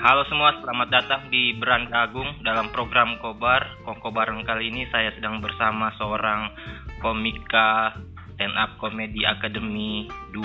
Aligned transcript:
halo 0.00 0.24
semua, 0.32 0.56
selamat 0.64 0.88
datang 0.88 1.22
di 1.28 1.52
Beranda 1.52 2.08
Agung 2.08 2.40
dalam 2.40 2.72
program 2.72 3.20
Kobar. 3.20 3.84
Kobareng 3.84 4.48
kali 4.48 4.72
ini 4.72 4.88
saya 4.88 5.12
sedang 5.12 5.44
bersama 5.44 5.92
seorang 6.00 6.48
komika 7.04 7.92
stand 8.32 8.56
up 8.56 8.80
comedy 8.80 9.28
Academy 9.28 10.08
2. 10.32 10.40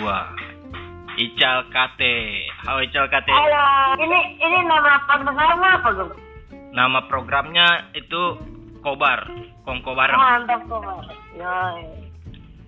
Ical 1.16 1.72
Kate. 1.72 2.44
Halo 2.68 2.84
Ical 2.84 3.08
Kate. 3.08 3.32
Halo, 3.32 3.96
ini 4.04 4.20
ini 4.44 4.60
nama 4.68 5.00
pendengarnya 5.08 5.70
apa, 5.80 5.90
Gung? 5.96 6.12
Nama 6.76 7.00
programnya 7.08 7.96
itu 7.96 8.36
Kobar, 8.84 9.24
Kongko 9.64 9.96
Bareng. 9.96 10.20
Mantap, 10.20 10.68
Gung. 10.68 10.84
Ya. 11.40 11.80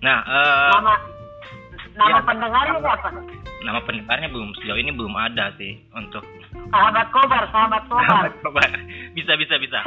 Nah, 0.00 0.18
eh, 0.24 0.72
Nama 0.72 0.94
nama 1.98 2.10
ya. 2.14 2.22
pendengarnya 2.22 2.78
siapa? 2.78 3.08
nama 3.58 3.80
pendengarnya 3.82 4.28
belum 4.28 4.54
sejauh 4.54 4.78
ini 4.78 4.90
belum 4.90 5.12
ada 5.12 5.50
sih 5.54 5.82
untuk 5.92 6.22
Sahabat 6.68 7.06
Kobar, 7.10 7.44
sahabat 7.48 7.82
Kobar. 7.86 8.28
Kobar. 8.40 8.70
Bisa 9.12 9.34
bisa 9.34 9.56
bisa. 9.56 9.78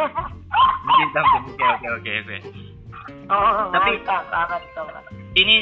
Mungkin 0.81 1.07
sampai 1.09 1.39
oke 1.41 1.63
oke 1.63 1.87
oke 1.95 2.11
oke. 2.21 2.37
Oh, 3.27 3.69
Tapi- 3.71 3.97
mantap, 3.97 4.23
sahabat 4.27 4.61
Kobar. 4.71 5.01
Ini 5.31 5.55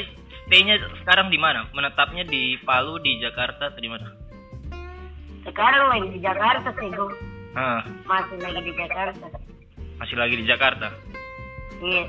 stay-nya 0.44 0.74
sekarang 0.98 1.28
di 1.28 1.36
mana? 1.36 1.68
Menetapnya 1.70 2.24
di 2.24 2.58
Palu, 2.58 2.98
di 2.98 3.16
Jakarta, 3.18 3.68
atau 3.68 3.78
di 3.78 3.86
mana? 3.86 4.10
Sekarang 5.40 5.88
lagi 5.88 6.08
di 6.10 6.20
Jakarta 6.20 6.68
sih, 6.74 6.88
Gung. 6.90 7.14
Ah, 7.52 7.80
Masih 8.04 8.38
lagi 8.38 8.60
di 8.62 8.72
Jakarta. 8.72 9.26
masih 9.98 10.16
lagi 10.16 10.34
di 10.36 10.44
Jakarta. 10.44 10.86
Iya. 11.80 12.04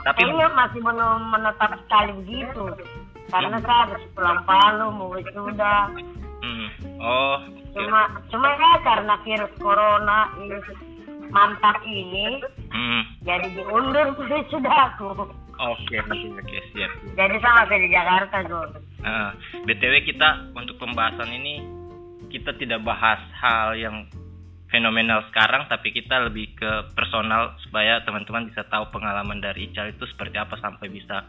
Tapi 0.00 0.20
Kayaknya 0.22 0.48
masih 0.50 0.80
belum 0.80 1.20
menetap 1.28 1.70
sekali 1.78 2.10
begitu. 2.24 2.62
Karena 3.30 3.56
saya 3.62 3.78
harus 3.86 4.02
pulang 4.12 4.40
Palu, 4.44 4.86
mau 4.90 5.14
wisuda. 5.14 5.76
Hmm. 6.40 6.68
Oh. 6.98 7.38
Cuma, 7.70 8.10
cuma 8.28 8.48
ya 8.58 8.72
karena 8.82 9.14
virus 9.22 9.52
corona 9.62 10.34
ini 10.42 10.58
mantap 11.30 11.78
ini, 11.86 12.42
Hmm. 12.74 13.02
jadi 13.22 13.46
diundur 13.54 14.18
wisudaku. 14.18 15.30
Oke, 15.60 15.96
oke, 16.00 16.18
oke, 16.40 16.58
siap. 16.72 16.92
Jadi 17.14 17.36
sama 17.44 17.68
kayak 17.68 17.82
di 17.84 17.88
Jakarta, 17.92 18.36
Gung. 18.48 18.72
Ah, 19.04 19.30
BTW 19.68 20.08
kita 20.08 20.50
untuk 20.56 20.80
pembahasan 20.80 21.28
ini 21.30 21.60
kita 22.32 22.56
tidak 22.56 22.80
bahas 22.86 23.20
hal 23.36 23.76
yang 23.76 24.08
fenomenal 24.70 25.26
sekarang 25.28 25.66
tapi 25.66 25.90
kita 25.90 26.30
lebih 26.30 26.54
ke 26.54 26.70
personal 26.94 27.58
supaya 27.66 28.00
teman-teman 28.06 28.48
bisa 28.48 28.62
tahu 28.70 28.86
pengalaman 28.94 29.42
dari 29.42 29.66
Ical 29.66 29.90
itu 29.90 30.06
seperti 30.06 30.38
apa 30.38 30.54
sampai 30.62 30.86
bisa 30.88 31.26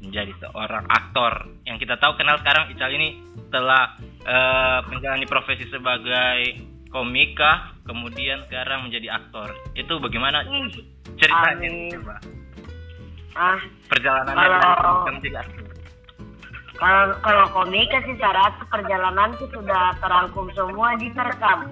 menjadi 0.00 0.32
seorang 0.40 0.84
aktor. 0.88 1.48
Yang 1.64 1.86
kita 1.86 1.94
tahu 2.00 2.16
kenal 2.16 2.40
sekarang 2.40 2.72
Ical 2.72 2.90
ini 2.90 3.20
telah 3.48 3.96
eh, 4.24 4.78
menjalani 4.88 5.26
profesi 5.28 5.68
sebagai 5.68 6.56
komika, 6.90 7.76
kemudian 7.84 8.42
sekarang 8.48 8.88
menjadi 8.88 9.14
aktor. 9.14 9.52
Itu 9.72 10.00
bagaimana 10.00 10.42
ceritanya? 11.16 11.54
Amin. 11.54 11.92
Coba. 11.94 12.16
Ah, 13.30 13.60
Perjalanannya 13.86 14.34
Kalau- 14.34 15.04
kalau 16.80 17.12
kalau 17.20 17.46
komika 17.52 18.00
sih 18.02 18.16
saya 18.16 18.40
rasa 18.40 18.64
perjalananku 18.66 19.44
sudah 19.52 19.92
terangkum 20.00 20.48
semua 20.56 20.96
di 20.96 21.12
terekam. 21.12 21.68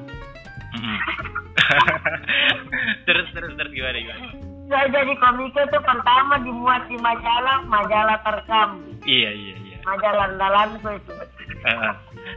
Terus 3.05 3.29
terus 3.33 3.53
terus 3.57 3.73
gimana 3.73 3.97
gimana? 3.99 4.48
Saya 4.69 4.87
jadi 4.93 5.13
komika 5.17 5.61
itu 5.65 5.79
pertama 5.81 6.35
dimuat 6.39 6.85
di 6.87 6.97
majalah, 6.97 7.65
majalah 7.65 8.21
terekam, 8.21 8.85
Iya 9.03 9.31
iya 9.33 9.57
iya. 9.59 9.77
majalah 9.81 10.29
andalanku 10.29 10.89
itu. 10.93 11.13
Heeh. 11.59 11.93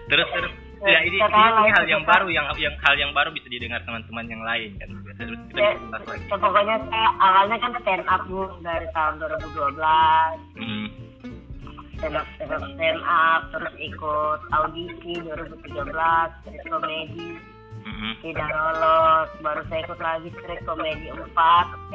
terus 0.07 0.27
terus 0.31 0.51
ya 0.81 0.99
ini, 1.03 1.13
ini, 1.13 1.19
Sekarang 1.19 1.61
ini 1.61 1.71
hal 1.71 1.85
yang 1.85 2.03
baru 2.03 2.27
yang 2.27 2.45
yang 2.55 2.73
hal 2.79 2.95
yang 2.95 3.11
baru 3.11 3.29
bisa 3.29 3.45
didengar 3.45 3.83
teman-teman 3.83 4.25
yang 4.25 4.41
lain 4.41 4.71
kan. 4.79 4.89
Terus 5.13 5.39
kita 5.45 5.59
Ya, 5.59 5.71
lagi. 5.91 6.23
ya, 6.23 6.37
pokoknya 6.39 6.75
saya 6.87 7.09
awalnya 7.19 7.57
kan 7.59 7.71
stand 7.77 8.05
up 8.07 8.21
dulu 8.25 8.47
dari 8.61 8.87
tahun 8.89 9.13
2012 9.19 10.39
Mm. 10.55 10.87
stand 11.99 12.15
up 12.15 12.25
stand 12.33 12.49
up 12.49 12.63
stand 12.71 13.01
up 13.03 13.41
terus 13.51 13.73
ikut 13.77 14.39
audisi 14.49 15.13
2013 15.19 16.31
street 16.41 16.63
komedi 16.65 17.27
Mm-mm. 17.81 18.13
tidak 18.21 18.49
lolos 18.53 19.29
baru 19.41 19.61
saya 19.69 19.81
ikut 19.85 19.99
lagi 19.99 20.29
street 20.37 20.61
komedi 20.69 21.09
4 21.09 21.33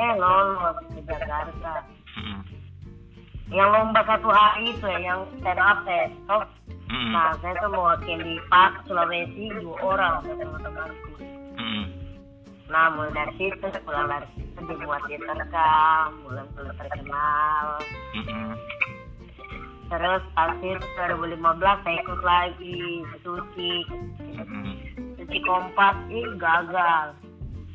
eh 0.03 0.13
lolos 0.19 0.77
ke 0.91 1.01
Jakarta 1.07 1.75
Mm-mm. 2.19 2.41
yang 3.55 3.69
lomba 3.71 4.03
satu 4.03 4.27
hari 4.27 4.75
itu 4.75 4.83
ya 4.83 4.99
yang 5.15 5.21
stand 5.39 5.63
up 5.63 5.79
test 5.87 6.15
oh, 6.27 6.43
Mm-mm. 6.91 7.11
nah 7.15 7.31
saya 7.39 7.55
tuh 7.63 7.71
mewakili 7.71 8.43
Pak 8.51 8.83
Sulawesi 8.91 9.47
dua 9.63 9.77
orang 9.83 10.27
teman-temanku 10.27 11.13
Mm-mm. 11.55 11.85
nah 12.67 12.91
mulai 12.91 13.15
dari 13.15 13.33
situ 13.39 13.67
pulang 13.87 14.11
dari 14.11 14.27
situ 14.35 14.61
dibuat 14.67 15.03
di 15.07 15.17
terekam 15.23 16.09
mulai 16.27 16.43
mulai 16.59 16.75
terkenal 16.83 17.67
Mm-mm. 18.19 18.51
terus 19.87 20.23
akhir 20.35 20.83
2015 20.99 21.39
saya 21.63 21.97
ikut 22.03 22.21
lagi 22.27 23.07
suci 23.23 23.75
Mm-mm. 24.35 24.96
Suci 25.37 25.45
kompas 25.45 25.97
ih 26.09 26.25
gagal. 26.41 27.13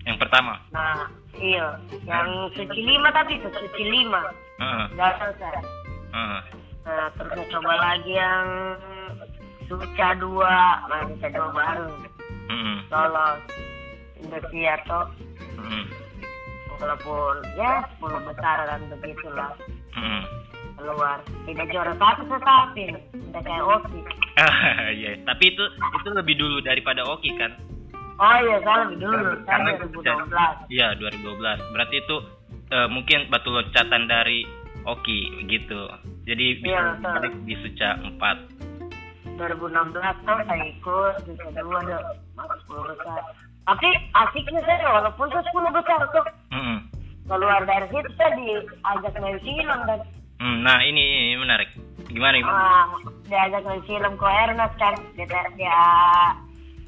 Yang 0.09 0.17
pertama. 0.17 0.57
nah 0.73 1.05
iya. 1.37 1.77
Yang 2.09 2.57
suci 2.57 2.79
lima 2.81 3.13
tapi 3.13 3.37
suci 3.37 3.83
lima. 3.85 4.33
Heeh. 4.57 4.85
gagal 4.97 5.29
saya 5.37 5.61
Heeh. 6.09 6.41
nah 6.81 7.05
terus 7.13 7.29
saya 7.37 7.45
coba 7.53 7.73
lagi 7.77 8.17
yang 8.17 8.47
suca 9.69 10.09
dua. 10.17 10.57
Nah 10.89 11.05
suca 11.13 11.27
dua 11.29 11.49
baru. 11.53 11.89
Mm-mm. 12.49 12.77
lolos. 12.89 13.39
Indonesia 14.17 14.73
toh. 14.89 15.05
Mm-mm. 15.61 15.85
walaupun 16.81 17.45
ya 17.61 17.85
10 18.01 18.25
besar 18.25 18.57
dan 18.65 18.81
begitulah. 18.89 19.53
Mm-mm. 19.93 20.25
keluar. 20.81 21.21
Tidak 21.45 21.69
juara 21.69 21.93
satu 21.93 22.25
tetapi 22.25 22.89
tidak 23.13 23.41
kayak 23.45 23.65
Oki 23.69 24.01
Iya, 24.97 25.11
tapi 25.23 25.43
itu 25.49 25.63
itu 25.93 26.09
lebih 26.11 26.35
dulu 26.35 26.57
daripada 26.59 27.03
Oki 27.05 27.31
kan? 27.35 27.51
oh 28.21 28.37
iya 28.39 28.57
saya 28.61 28.85
lebih 28.85 29.01
dulu 29.01 29.17
Karena 29.43 29.69
saya 29.73 29.87
2012 29.89 30.69
Iya, 30.69 30.87
2012. 30.95 31.73
Berarti 31.73 31.95
itu 31.97 32.15
eh, 32.69 32.87
mungkin 32.87 33.19
batu 33.27 33.49
loncatan 33.49 34.03
dari 34.05 34.45
Oki 34.83 35.19
gitu. 35.47 35.81
Jadi 36.23 36.45
bisa 36.59 36.69
Iya, 36.69 36.81
betul. 36.95 37.11
balik 37.17 37.33
di 37.43 37.55
Suca 37.59 37.89
4. 37.97 38.61
2016 39.37 39.97
tuh 40.21 40.37
saya 40.45 40.65
ikut 40.69 41.13
di 41.25 41.33
kedua 41.33 41.77
ada 41.81 41.97
masuk 42.35 42.77
10 42.77 42.93
besar 42.93 43.21
tapi 43.61 43.89
asiknya 44.13 44.61
saya 44.61 44.85
walaupun 44.85 45.25
saya 45.29 45.41
10 45.49 45.65
besar 45.71 45.99
tuh 46.09 46.25
Mm-mm. 46.51 46.77
keluar 47.25 47.61
dari 47.65 47.89
situ 47.89 48.09
saya 48.15 48.37
diajak 48.37 49.13
main 49.17 49.37
film 49.41 49.79
dan 49.87 49.99
Hmm, 50.41 50.65
nah 50.65 50.81
ini, 50.81 51.29
ini 51.29 51.37
menarik. 51.37 51.69
Gimana 52.09 52.35
gimana? 52.41 52.57
ah, 52.57 52.85
diajak 53.29 53.63
main 53.63 53.81
film 53.87 54.13
ke 54.19 54.27
Ernest 54.27 54.75
kan 54.75 54.95
dia, 55.15 55.41
dia 55.55 55.79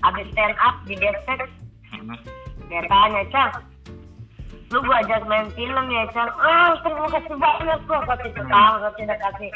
habis 0.03 0.27
stand 0.35 0.55
up 0.59 0.75
di 0.83 0.99
Destek 0.99 1.47
Mm-mm. 1.95 2.19
dia 2.67 2.83
tanya 2.91 3.23
Cang 3.31 3.53
lu 4.73 4.81
gua 4.83 4.99
ajak 5.05 5.23
main 5.29 5.47
film 5.55 5.85
ya 5.87 6.03
Cang 6.11 6.27
ah 6.43 6.75
terima 6.83 7.07
kasih 7.07 7.35
banyak 7.39 7.79
kok 7.87 8.03
kasih 8.09 8.31
ketawa 8.35 8.75
saya 8.83 8.93
tidak 8.99 9.19
kasih. 9.21 9.51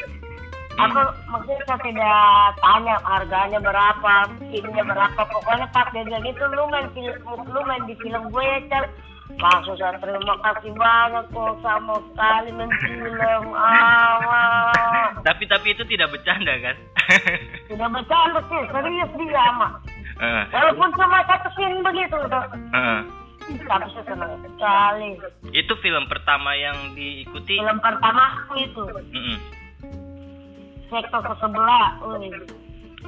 Aku 0.77 1.01
maksudnya 1.33 1.65
saya 1.65 1.79
tidak 1.81 2.47
tanya 2.61 2.95
harganya 3.01 3.59
berapa 3.59 4.13
filmnya 4.39 4.83
berapa. 4.85 5.21
Pokoknya 5.25 5.67
pas 5.73 5.89
dia 5.89 6.05
bilang 6.05 6.23
gitu 6.23 6.43
lu 6.53 6.63
main 6.69 6.87
film 6.95 7.17
lu 7.49 7.61
main 7.65 7.83
di 7.89 7.95
film 7.99 8.23
gue 8.31 8.45
ya 8.45 8.59
Cang 8.71 8.87
langsung 9.35 9.75
saya 9.75 9.99
terima 9.99 10.35
kasih 10.39 10.71
banyak 10.71 11.25
kok 11.29 11.53
sama 11.59 11.99
sekali 12.09 12.49
film 12.55 13.45
ah. 13.51 15.11
Tapi 15.21 15.43
tapi 15.45 15.75
itu 15.75 15.83
tidak 15.83 16.09
bercanda 16.09 16.55
kan? 16.57 16.75
tidak 17.69 17.89
bercanda 17.91 18.39
sih 18.47 18.61
serius 18.71 19.11
dia 19.19 19.45
mah 19.59 19.71
Heeh. 20.17 20.43
walaupun 20.49 20.89
cuma 20.97 21.19
satu 21.27 21.49
scene 21.53 21.83
begitu 21.83 22.17
tuh 22.17 22.45
Heeh. 22.73 22.99
tapi 23.63 23.85
saya 23.93 24.03
senang 24.07 24.33
sekali 24.41 25.09
Itu 25.53 25.73
film 25.79 26.07
pertama 26.07 26.51
yang 26.53 26.75
diikuti. 26.91 27.59
film 27.59 27.77
pertama 27.77 28.21
aku 28.41 28.53
itu 28.57 28.83
Mm-mm. 29.13 29.37
sektor 30.87 31.19
ke 31.19 31.33
sebelah. 31.37 31.99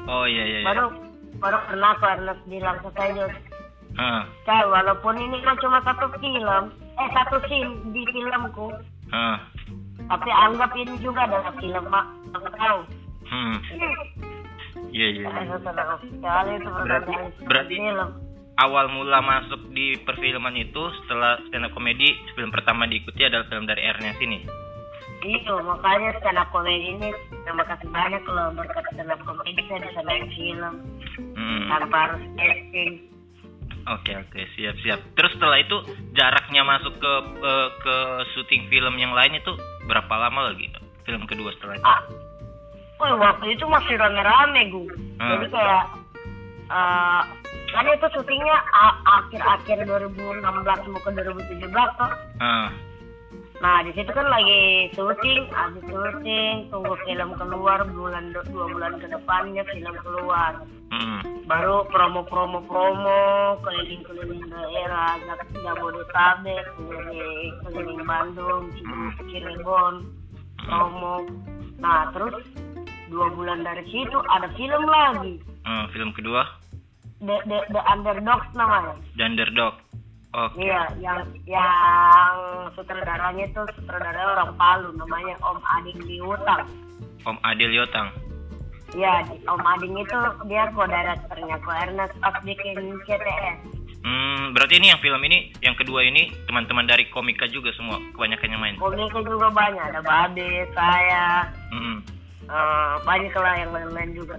Oh 0.06 0.24
iya 0.24 0.44
iya. 0.44 0.58
iya. 0.62 0.68
baru 0.68 0.86
baru 1.40 1.58
pernah 1.66 1.92
aku 1.96 2.06
Ernest 2.06 2.44
bilang 2.46 2.78
ke 2.80 2.90
saya 2.94 3.26
"Kak, 4.46 4.64
walaupun 4.66 5.16
ini 5.16 5.38
kan 5.42 5.58
cuma 5.58 5.80
satu 5.82 6.10
film 6.18 6.64
eh 6.96 7.10
satu 7.10 7.40
scene 7.46 7.74
di 7.90 8.04
filmku 8.06 8.70
Heeh. 9.10 9.38
tapi 10.06 10.30
anggap 10.30 10.72
ini 10.74 10.96
juga 11.00 11.24
adalah 11.24 11.54
film 11.56 11.86
mak 11.88 12.06
aku 12.32 12.50
tahu 12.54 12.80
Hmm. 13.30 13.62
Iya 14.90 15.08
iya. 15.14 15.30
iya. 15.30 15.58
Berarti- 16.82 17.46
berarti- 17.46 17.78
film 17.78 18.10
Awal 18.60 18.92
mula 18.92 19.24
masuk 19.24 19.72
di 19.72 19.96
perfilman 20.04 20.52
itu 20.54 20.84
setelah 21.00 21.40
stand 21.48 21.64
up 21.64 21.72
comedy 21.72 22.12
film 22.36 22.52
pertama 22.52 22.84
diikuti 22.84 23.24
adalah 23.24 23.48
film 23.48 23.64
dari 23.64 23.80
Ernest 23.80 24.20
ini. 24.20 24.44
Iya, 25.22 25.56
makanya 25.64 26.12
stand 26.20 26.36
up 26.36 26.52
comedy 26.52 26.92
ini 26.92 27.08
terima 27.40 27.64
kasih 27.64 27.88
banyak 27.88 28.20
kalau 28.26 28.52
berkat 28.52 28.84
stand 28.92 29.08
up 29.08 29.22
comedy 29.24 29.64
saya 29.64 29.80
bisa 29.80 30.02
main 30.04 30.26
film 30.34 30.74
Hmm. 31.38 31.64
tanpa 31.72 31.98
harus 32.04 32.24
casting. 32.36 32.92
Oke 33.88 34.12
oke 34.16 34.42
siap 34.56 34.76
siap. 34.82 35.00
Terus 35.16 35.32
setelah 35.38 35.58
itu 35.58 35.78
jaraknya 36.14 36.62
masuk 36.64 37.00
ke 37.00 37.14
eh, 37.40 37.70
ke 37.80 37.96
syuting 38.34 38.68
film 38.68 39.00
yang 39.00 39.16
lain 39.16 39.38
itu 39.38 39.56
berapa 39.88 40.12
lama 40.12 40.52
lagi 40.52 40.68
film 41.08 41.26
kedua 41.26 41.50
setelah 41.58 41.76
itu? 41.80 41.86
ah 41.86 42.02
Wih, 43.00 43.16
waktu 43.16 43.56
itu 43.56 43.64
masih 43.64 43.96
rame-rame 43.96 44.62
gue 44.70 44.92
Hmm. 45.20 45.36
jadi 45.36 45.46
kayak 45.52 45.84
eh 46.70 47.22
kan 47.70 47.86
itu 47.88 48.08
syutingnya 48.16 48.56
akhir-akhir 49.04 49.84
2016 49.84 50.44
mau 50.92 51.00
ke 51.02 51.10
2017 51.12 51.72
toh 52.00 52.12
Ah, 52.40 52.70
Nah 53.60 53.84
di 53.84 53.92
situ 53.92 54.08
kan 54.08 54.24
lagi 54.24 54.88
syuting, 54.96 55.52
habis 55.52 55.84
syuting, 55.84 56.72
tunggu 56.72 56.96
film 57.04 57.36
keluar 57.36 57.84
bulan 57.84 58.32
dua 58.32 58.66
bulan 58.72 58.96
ke 58.96 59.12
depannya 59.12 59.68
film 59.68 59.96
keluar. 60.00 60.64
Mm, 60.92 61.20
Baru 61.50 61.86
promo-promo 61.90 62.62
promo 62.70 63.22
keliling-keliling 63.66 64.46
daerah, 64.50 65.18
Jabodetabek, 65.66 66.66
keliling, 66.78 67.54
keliling 67.66 68.02
Bandung, 68.06 68.64
Cirebon, 69.30 70.10
promo. 70.62 71.26
Nah 71.82 72.14
terus 72.14 72.46
dua 73.10 73.34
bulan 73.34 73.66
dari 73.66 73.82
situ 73.90 74.18
ada 74.30 74.50
film 74.54 74.86
lagi, 74.86 75.42
ah, 75.66 75.90
film 75.90 76.14
kedua 76.14 76.46
The, 77.20 77.36
The, 77.52 77.60
The 77.76 77.82
Underdogs 77.84 78.48
namanya. 78.56 78.96
The 79.20 79.24
Underdog. 79.28 79.76
Oke. 80.30 80.62
Iya, 80.62 80.94
yang 81.02 81.26
yang 81.44 82.36
sutradaranya 82.78 83.50
itu 83.50 83.60
sutradara 83.76 84.40
orang 84.40 84.56
Palu 84.56 84.94
namanya 84.96 85.36
Om 85.44 85.60
Ading 85.60 86.00
Liutang. 86.06 86.64
Om 87.28 87.38
Adil 87.44 87.76
Yotang. 87.76 88.14
Iya, 88.90 89.14
di- 89.26 89.42
Om 89.46 89.62
Ading 89.62 89.96
itu 89.98 90.20
dia 90.46 90.64
co-directornya, 90.74 91.56
ko 91.62 91.70
Ernest 91.70 92.14
pas 92.18 92.36
bikin 92.42 92.78
CTS. 93.06 93.58
Hmm, 94.00 94.56
berarti 94.56 94.80
ini 94.80 94.90
yang 94.90 95.02
film 95.04 95.22
ini 95.22 95.52
yang 95.60 95.76
kedua 95.76 96.02
ini 96.02 96.32
teman-teman 96.48 96.88
dari 96.88 97.06
komika 97.12 97.46
juga 97.46 97.70
semua 97.76 98.00
kebanyakan 98.16 98.50
yang 98.50 98.62
main. 98.62 98.76
Komiknya 98.80 99.22
juga 99.22 99.48
banyak, 99.52 99.84
ada 99.84 100.02
Babe, 100.02 100.50
saya, 100.72 101.46
Mm, 101.70 102.00
eh, 102.48 102.94
banyak 103.04 103.34
lah 103.36 103.54
yang 103.56 103.72
lain-lain 103.76 104.12
juga. 104.16 104.36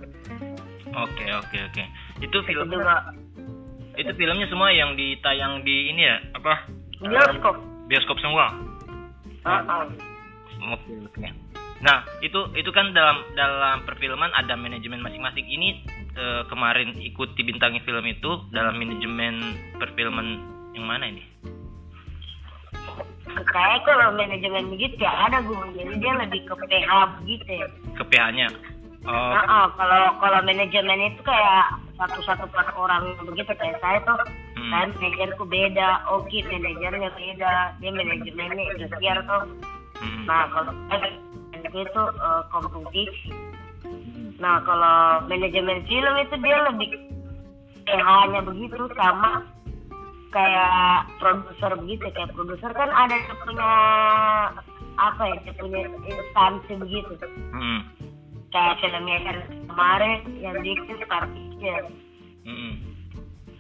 Oke 0.91 1.25
oke 1.31 1.59
oke. 1.63 1.85
Itu 2.19 2.37
Itu 2.37 2.39
film 2.43 2.67
juga 2.67 3.15
itu 3.95 4.13
filmnya 4.17 4.49
semua 4.49 4.73
yang 4.73 4.97
ditayang 4.97 5.61
di 5.63 5.93
ini 5.93 6.09
ya 6.09 6.17
apa? 6.33 6.67
bioskop. 6.99 7.55
Bioskop 7.87 8.17
semua. 8.19 8.51
Heeh. 9.45 9.85
Oke 10.73 10.93
oke. 11.05 11.21
Nah 11.81 12.05
itu 12.21 12.37
itu 12.53 12.71
kan 12.73 12.93
dalam 12.93 13.25
dalam 13.33 13.85
perfilman 13.89 14.29
ada 14.37 14.53
manajemen 14.57 15.01
masing-masing. 15.01 15.49
Ini 15.49 15.69
eh, 16.17 16.43
kemarin 16.49 16.93
ikut 17.01 17.33
dibintangi 17.37 17.81
film 17.85 18.05
itu 18.05 18.31
dalam 18.53 18.77
manajemen 18.77 19.57
perfilman 19.81 20.29
yang 20.77 20.85
mana 20.85 21.09
ini? 21.09 21.25
Kayak 23.31 23.87
kalau 23.87 24.13
manajemen 24.19 24.69
begitu 24.75 25.01
ya 25.01 25.31
ada 25.31 25.39
gue, 25.41 25.57
jadi 25.79 25.93
dia 26.03 26.13
lebih 26.19 26.41
ke 26.51 26.55
PH 26.67 26.91
begitu 27.23 27.51
ya. 27.63 27.67
Ke 27.95 28.05
PH-nya. 28.11 28.49
Oh, 29.09 29.33
Heeh, 29.33 29.67
kalau 29.81 30.03
kalau 30.21 30.41
manajemen 30.45 31.01
itu 31.09 31.21
kayak 31.25 31.81
satu-satu 31.97 32.45
per 32.53 32.69
orang 32.77 33.17
begitu 33.25 33.49
kayak 33.57 33.81
saya 33.81 33.97
tuh 34.05 34.21
Hmm. 34.61 34.69
saya 34.77 34.85
manajerku 34.93 35.45
beda, 35.49 36.05
oke 36.13 36.37
manajernya 36.45 37.09
beda, 37.17 37.55
dia 37.81 37.91
manajemennya 37.97 38.65
industrial 38.77 39.19
tuh. 39.25 39.45
mm, 40.05 40.29
Nah 40.29 40.45
kalau 40.53 40.73
itu 41.75 42.03
eh, 42.19 42.43
kompetisi. 42.51 43.31
Nah 44.41 44.65
kalau 44.65 45.27
manajemen 45.29 45.85
film 45.85 46.15
itu 46.21 46.35
dia 46.41 46.59
lebih 46.73 46.91
PH-nya 47.85 48.41
begitu 48.45 48.89
sama 48.97 49.45
kayak 50.31 51.11
produser 51.19 51.73
begitu. 51.81 52.07
Kayak 52.15 52.33
produser 52.35 52.71
kan 52.73 52.91
ada 52.91 53.15
yang 53.15 53.37
punya 53.45 53.73
apa 55.01 55.23
ya 55.29 55.37
dia 55.45 55.55
punya 55.57 55.81
instansi 56.09 56.73
begitu. 56.81 57.15
Mm, 57.53 57.81
kayak 58.53 58.79
filmnya 58.81 59.17
yang 59.21 59.41
kemarin 59.69 60.21
yang 60.41 60.57
bikin 60.61 60.97
Star 61.05 61.25
Picture. 61.31 61.87
Mm, 62.49 62.75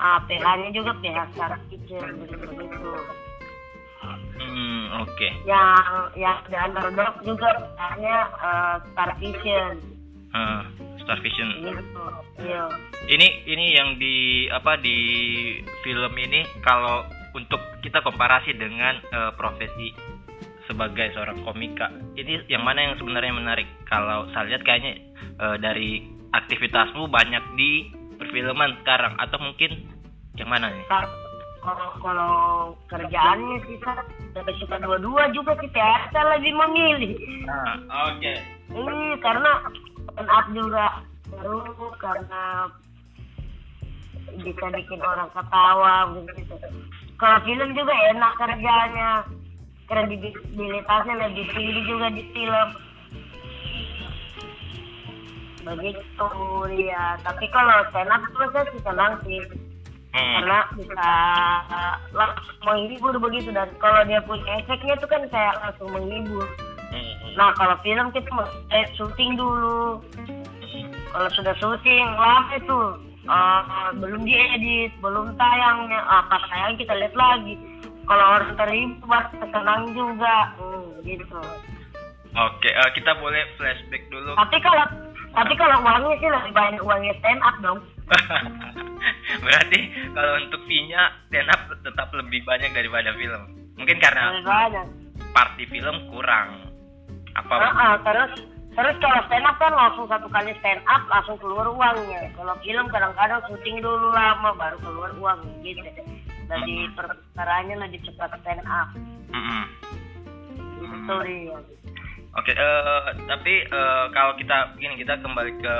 ah 0.00 0.18
PH-nya 0.24 0.68
juga 0.72 0.96
PH 1.04 1.18
Star 1.36 1.52
Picture 1.68 2.08
begitu 2.16 2.44
begitu 2.48 2.90
mm, 4.02 4.82
Oke. 5.00 5.28
yang 5.44 5.76
yang 6.14 6.38
The 6.46 6.56
Underdog 6.58 7.14
juga 7.22 7.48
PH-nya 7.76 8.16
eh, 8.38 8.76
Star 8.92 9.10
Vision 9.16 9.74
Ah, 10.30 10.62
Star 11.02 11.18
Vision. 11.20 11.48
gitu 11.58 12.04
iya 12.38 12.70
ini 13.10 13.42
ini 13.44 13.74
yang 13.74 13.98
di 13.98 14.46
apa 14.46 14.78
di 14.78 14.98
film 15.82 16.14
ini 16.14 16.46
kalau 16.62 17.02
untuk 17.34 17.58
kita 17.82 17.98
komparasi 18.00 18.54
dengan 18.54 19.02
eh, 19.10 19.32
profesi 19.34 19.90
sebagai 20.64 21.10
seorang 21.10 21.42
komika 21.42 21.90
ini 22.14 22.46
yang 22.46 22.62
mana 22.62 22.86
yang 22.86 22.94
sebenarnya 22.94 23.34
menarik 23.34 23.66
kalau 23.84 24.30
saya 24.30 24.54
lihat 24.54 24.62
kayaknya 24.62 25.02
eh, 25.18 25.56
dari 25.58 26.06
aktivitasmu 26.30 27.10
banyak 27.10 27.42
di 27.58 27.90
perfilman 28.14 28.78
sekarang 28.80 29.18
atau 29.18 29.38
mungkin 29.42 29.90
yang 30.38 30.46
mana 30.46 30.70
nih 30.70 30.86
Star- 30.86 31.10
kalau 31.60 31.88
kalau 32.00 32.34
kerjaannya 32.88 33.56
sih 33.68 33.76
Sar, 33.84 34.00
lebih 34.32 34.54
suka 34.64 34.80
dua-dua 34.80 35.28
juga 35.36 35.52
sih 35.60 35.70
saya 35.72 36.24
lebih 36.36 36.56
memilih 36.56 37.14
nah, 37.44 38.08
oke 38.10 38.32
ini 38.70 38.98
karena 39.20 39.52
up 40.18 40.46
juga 40.56 41.04
seru 41.30 41.94
karena 42.00 42.70
bisa 44.38 44.66
bikin 44.70 45.00
orang 45.02 45.30
ketawa 45.34 46.14
begitu. 46.14 46.54
Kalau 47.18 47.38
film 47.44 47.70
juga 47.76 47.94
enak 48.14 48.32
kerjanya, 48.38 49.10
kredibilitasnya 49.90 51.14
lebih 51.28 51.46
tinggi 51.52 51.80
juga 51.84 52.06
di 52.14 52.22
film. 52.32 52.68
Begitu 55.60 56.30
ya. 56.88 57.20
Tapi 57.20 57.44
kalau 57.52 57.84
stand 57.92 58.08
up 58.08 58.22
itu 58.24 58.44
saya 58.54 58.64
sih 58.72 58.80
senang 58.80 59.12
sih 59.26 59.40
Hmm, 60.10 60.42
karena 60.42 60.58
bisa 60.74 61.10
uh, 61.70 61.94
langsung 62.10 62.58
menghibur 62.66 63.14
begitu 63.22 63.54
dan 63.54 63.70
kalau 63.78 64.02
dia 64.02 64.18
punya 64.26 64.58
efeknya 64.58 64.98
itu 64.98 65.06
kan 65.06 65.22
kayak 65.30 65.54
langsung 65.62 65.86
menghibur. 65.94 66.42
hmm, 66.90 67.38
Nah 67.38 67.54
kalau 67.54 67.78
film 67.86 68.10
kita 68.10 68.26
mau 68.34 68.42
eh, 68.74 68.86
syuting 68.98 69.38
dulu. 69.38 70.02
Kalau 71.14 71.30
sudah 71.34 71.54
syuting 71.62 72.06
lama 72.18 72.58
itu 72.58 72.78
uh, 73.30 73.94
belum 74.02 74.26
diedit, 74.26 74.90
belum 74.98 75.38
tayangnya. 75.38 76.02
Ah, 76.02 76.26
pas 76.26 76.42
tayang 76.50 76.74
kita 76.74 76.90
lihat 76.98 77.14
lagi. 77.14 77.54
Kalau 78.02 78.24
orang 78.34 78.58
terhibur 78.58 79.06
pasti 79.06 79.38
senang 79.46 79.94
juga. 79.94 80.36
Hmm, 80.58 81.06
gitu. 81.06 81.38
oke 82.30 82.66
eh, 82.66 82.90
kita 82.98 83.14
boleh 83.18 83.42
flashback 83.58 84.06
dulu 84.10 84.34
Tapi 84.38 84.58
kalau 84.62 84.86
tapi 85.30 85.54
kalau 85.54 85.78
uangnya 85.86 86.18
sih 86.18 86.30
lebih 86.30 86.52
banyak 86.54 86.82
uangnya 86.82 87.14
stand 87.22 87.42
up 87.46 87.54
dong. 87.62 87.78
berarti 89.44 89.80
kalau 90.12 90.32
untuk 90.40 90.60
fee-nya 90.66 91.02
stand 91.26 91.48
up 91.48 91.60
tetap 91.80 92.08
lebih 92.12 92.42
banyak 92.42 92.70
daripada 92.70 93.14
film 93.14 93.42
mungkin 93.74 93.96
karena 93.98 94.34
Lebih 94.34 94.46
banyak. 94.46 94.86
party 95.30 95.64
film 95.66 95.96
kurang 96.10 96.48
apa 97.32 97.54
Ah, 97.54 97.70
ah, 97.72 97.94
terus 98.02 98.32
terus 98.70 98.96
kalau 98.98 99.20
stand 99.24 99.46
up 99.46 99.56
kan 99.56 99.70
langsung 99.70 100.06
satu 100.06 100.26
kali 100.26 100.50
stand 100.58 100.82
up 100.84 101.02
langsung 101.06 101.38
keluar 101.38 101.66
uangnya. 101.68 102.26
Kalau 102.34 102.54
film 102.60 102.86
kadang-kadang 102.88 103.40
syuting 103.46 103.78
dulu 103.78 104.10
lama 104.10 104.50
baru 104.52 104.76
keluar 104.80 105.10
uang 105.14 105.38
gitu. 105.62 105.86
Jadi 106.46 106.74
perkaranya 106.92 107.86
lebih 107.86 108.02
cepat 108.02 108.34
stand 108.36 108.66
up. 108.66 108.90
Mm-mm. 109.30 109.62
Itu 110.80 111.14
dia. 111.22 111.58
oke 112.32 112.50
eh, 112.50 113.00
tapi 113.26 113.54
eh, 113.64 114.04
kalau 114.10 114.34
kita 114.34 114.74
begini 114.74 114.98
kita 114.98 115.18
kembali 115.18 115.52
ke 115.58 115.74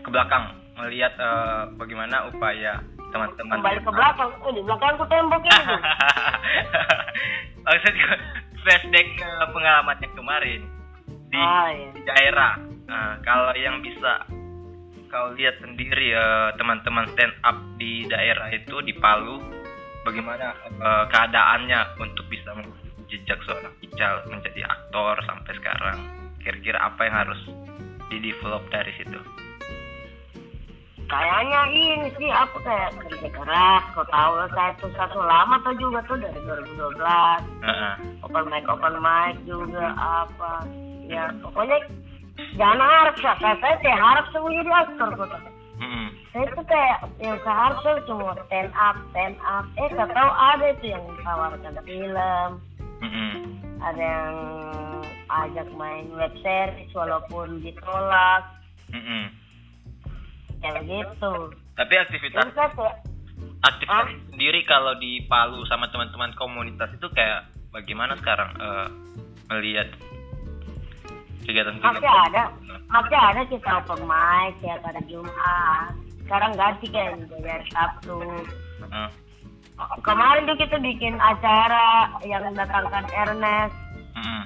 ke 0.00 0.08
belakang 0.08 0.50
melihat 0.80 1.12
eh, 1.14 1.60
bagaimana 1.76 2.26
upaya 2.26 2.80
teman-teman 3.10 3.58
Kembali 3.58 3.80
ke 3.82 3.90
belakang. 3.90 4.30
Oh, 4.40 4.50
di 4.50 4.62
belakangku 4.62 5.04
tembok 5.06 5.42
ini. 5.46 5.58
tuh. 5.60 5.80
maksudnya 7.60 8.10
flashback 8.62 9.06
ke 9.14 9.30
pengalaman 9.50 9.96
yang 9.98 10.14
kemarin 10.14 10.60
di, 11.30 11.38
Ah, 11.38 11.68
iya. 11.70 11.88
di 11.92 12.00
daerah 12.02 12.54
nah, 12.86 13.14
kalau 13.20 13.52
yang 13.54 13.78
bisa 13.80 14.26
kau 15.06 15.34
lihat 15.34 15.58
sendiri 15.58 16.14
eh, 16.14 16.48
teman-teman 16.54 17.06
stand 17.12 17.34
up 17.42 17.58
di 17.76 18.06
daerah 18.06 18.46
itu 18.48 18.78
di 18.80 18.94
Palu 18.94 19.42
bagaimana 20.02 20.54
eh, 20.70 21.04
keadaannya 21.08 21.98
untuk 21.98 22.24
bisa 22.26 22.54
jejak 23.06 23.42
seorang 23.42 23.74
Ical 23.82 24.22
menjadi 24.30 24.62
aktor 24.64 25.18
sampai 25.26 25.52
sekarang 25.58 25.98
kira-kira 26.40 26.78
apa 26.80 27.00
yang 27.04 27.16
harus 27.26 27.40
di 28.08 28.22
develop 28.22 28.62
dari 28.70 28.94
situ 28.96 29.18
Kayaknya 31.10 31.60
ini 31.74 32.08
sih 32.14 32.30
apa 32.30 32.56
kayak 32.62 32.90
kerja 33.02 33.28
keras. 33.34 33.82
Kau 33.98 34.06
tahu 34.06 34.46
saya 34.54 34.70
tuh 34.78 34.90
satu 34.94 35.18
lama 35.18 35.58
tuh 35.66 35.74
juga 35.82 35.98
tuh 36.06 36.16
dari 36.22 36.38
2012. 36.46 37.02
Heeh. 37.66 37.94
Open 38.22 38.44
mic 38.46 38.64
open 38.70 38.94
mic 39.02 39.34
juga 39.42 39.90
apa. 39.98 40.62
Ya 41.10 41.34
pokoknya 41.42 41.82
jangan 42.54 42.86
harap 42.86 43.16
saya 43.18 43.58
saya, 43.58 43.74
saya 43.82 43.96
harap 43.98 44.24
semua 44.30 44.54
jadi 44.54 44.70
aktor 44.70 45.10
kok. 45.18 45.42
Mm-mm. 45.80 46.12
saya 46.36 46.44
tuh 46.52 46.66
kayak 46.68 47.08
yang 47.24 47.40
seharusnya 47.40 48.04
cuma 48.04 48.36
stand 48.44 48.68
up 48.76 49.00
stand 49.10 49.36
up 49.40 49.64
eh 49.80 49.88
gak 49.96 50.12
tahu 50.12 50.28
ada 50.28 50.76
itu 50.76 50.92
yang 50.92 51.04
tawarkan 51.24 51.72
film 51.88 52.50
ada 53.80 54.04
yang 54.04 54.36
ajak 55.32 55.68
main 55.80 56.12
web 56.12 56.28
series 56.44 56.92
walaupun 56.92 57.64
ditolak 57.64 58.44
Mm-mm. 58.92 59.32
Kayak 60.60 60.82
gitu. 60.86 61.32
Tapi 61.74 61.94
aktivitas 61.96 62.52
aktivitas 63.60 64.08
sendiri 64.32 64.60
kalau 64.64 64.96
di 64.96 65.24
Palu 65.28 65.64
sama 65.68 65.88
teman-teman 65.92 66.32
komunitas 66.36 66.92
itu 66.96 67.08
kayak 67.12 67.48
bagaimana 67.72 68.16
sekarang 68.20 68.50
eh, 68.56 68.88
melihat 69.52 69.88
kegiatan 71.44 71.76
masih 71.80 72.08
ada. 72.30 72.42
masih 72.90 73.18
ada 73.18 73.42
kita 73.48 73.70
open 73.82 74.00
mic 74.04 74.52
tiap 74.60 74.80
hari 74.84 75.02
Jumat. 75.08 75.92
Sekarang 76.24 76.52
ganti 76.54 76.86
kan 76.92 77.26
jadi 77.26 77.66
Sabtu. 77.74 78.18
Heeh. 78.86 79.10
kemarin 80.04 80.44
tuh 80.44 80.60
kita 80.60 80.76
bikin 80.76 81.16
acara 81.18 82.12
yang 82.22 82.44
mendatangkan 82.44 83.04
Ernest. 83.16 83.76
Mm-mm. 84.14 84.42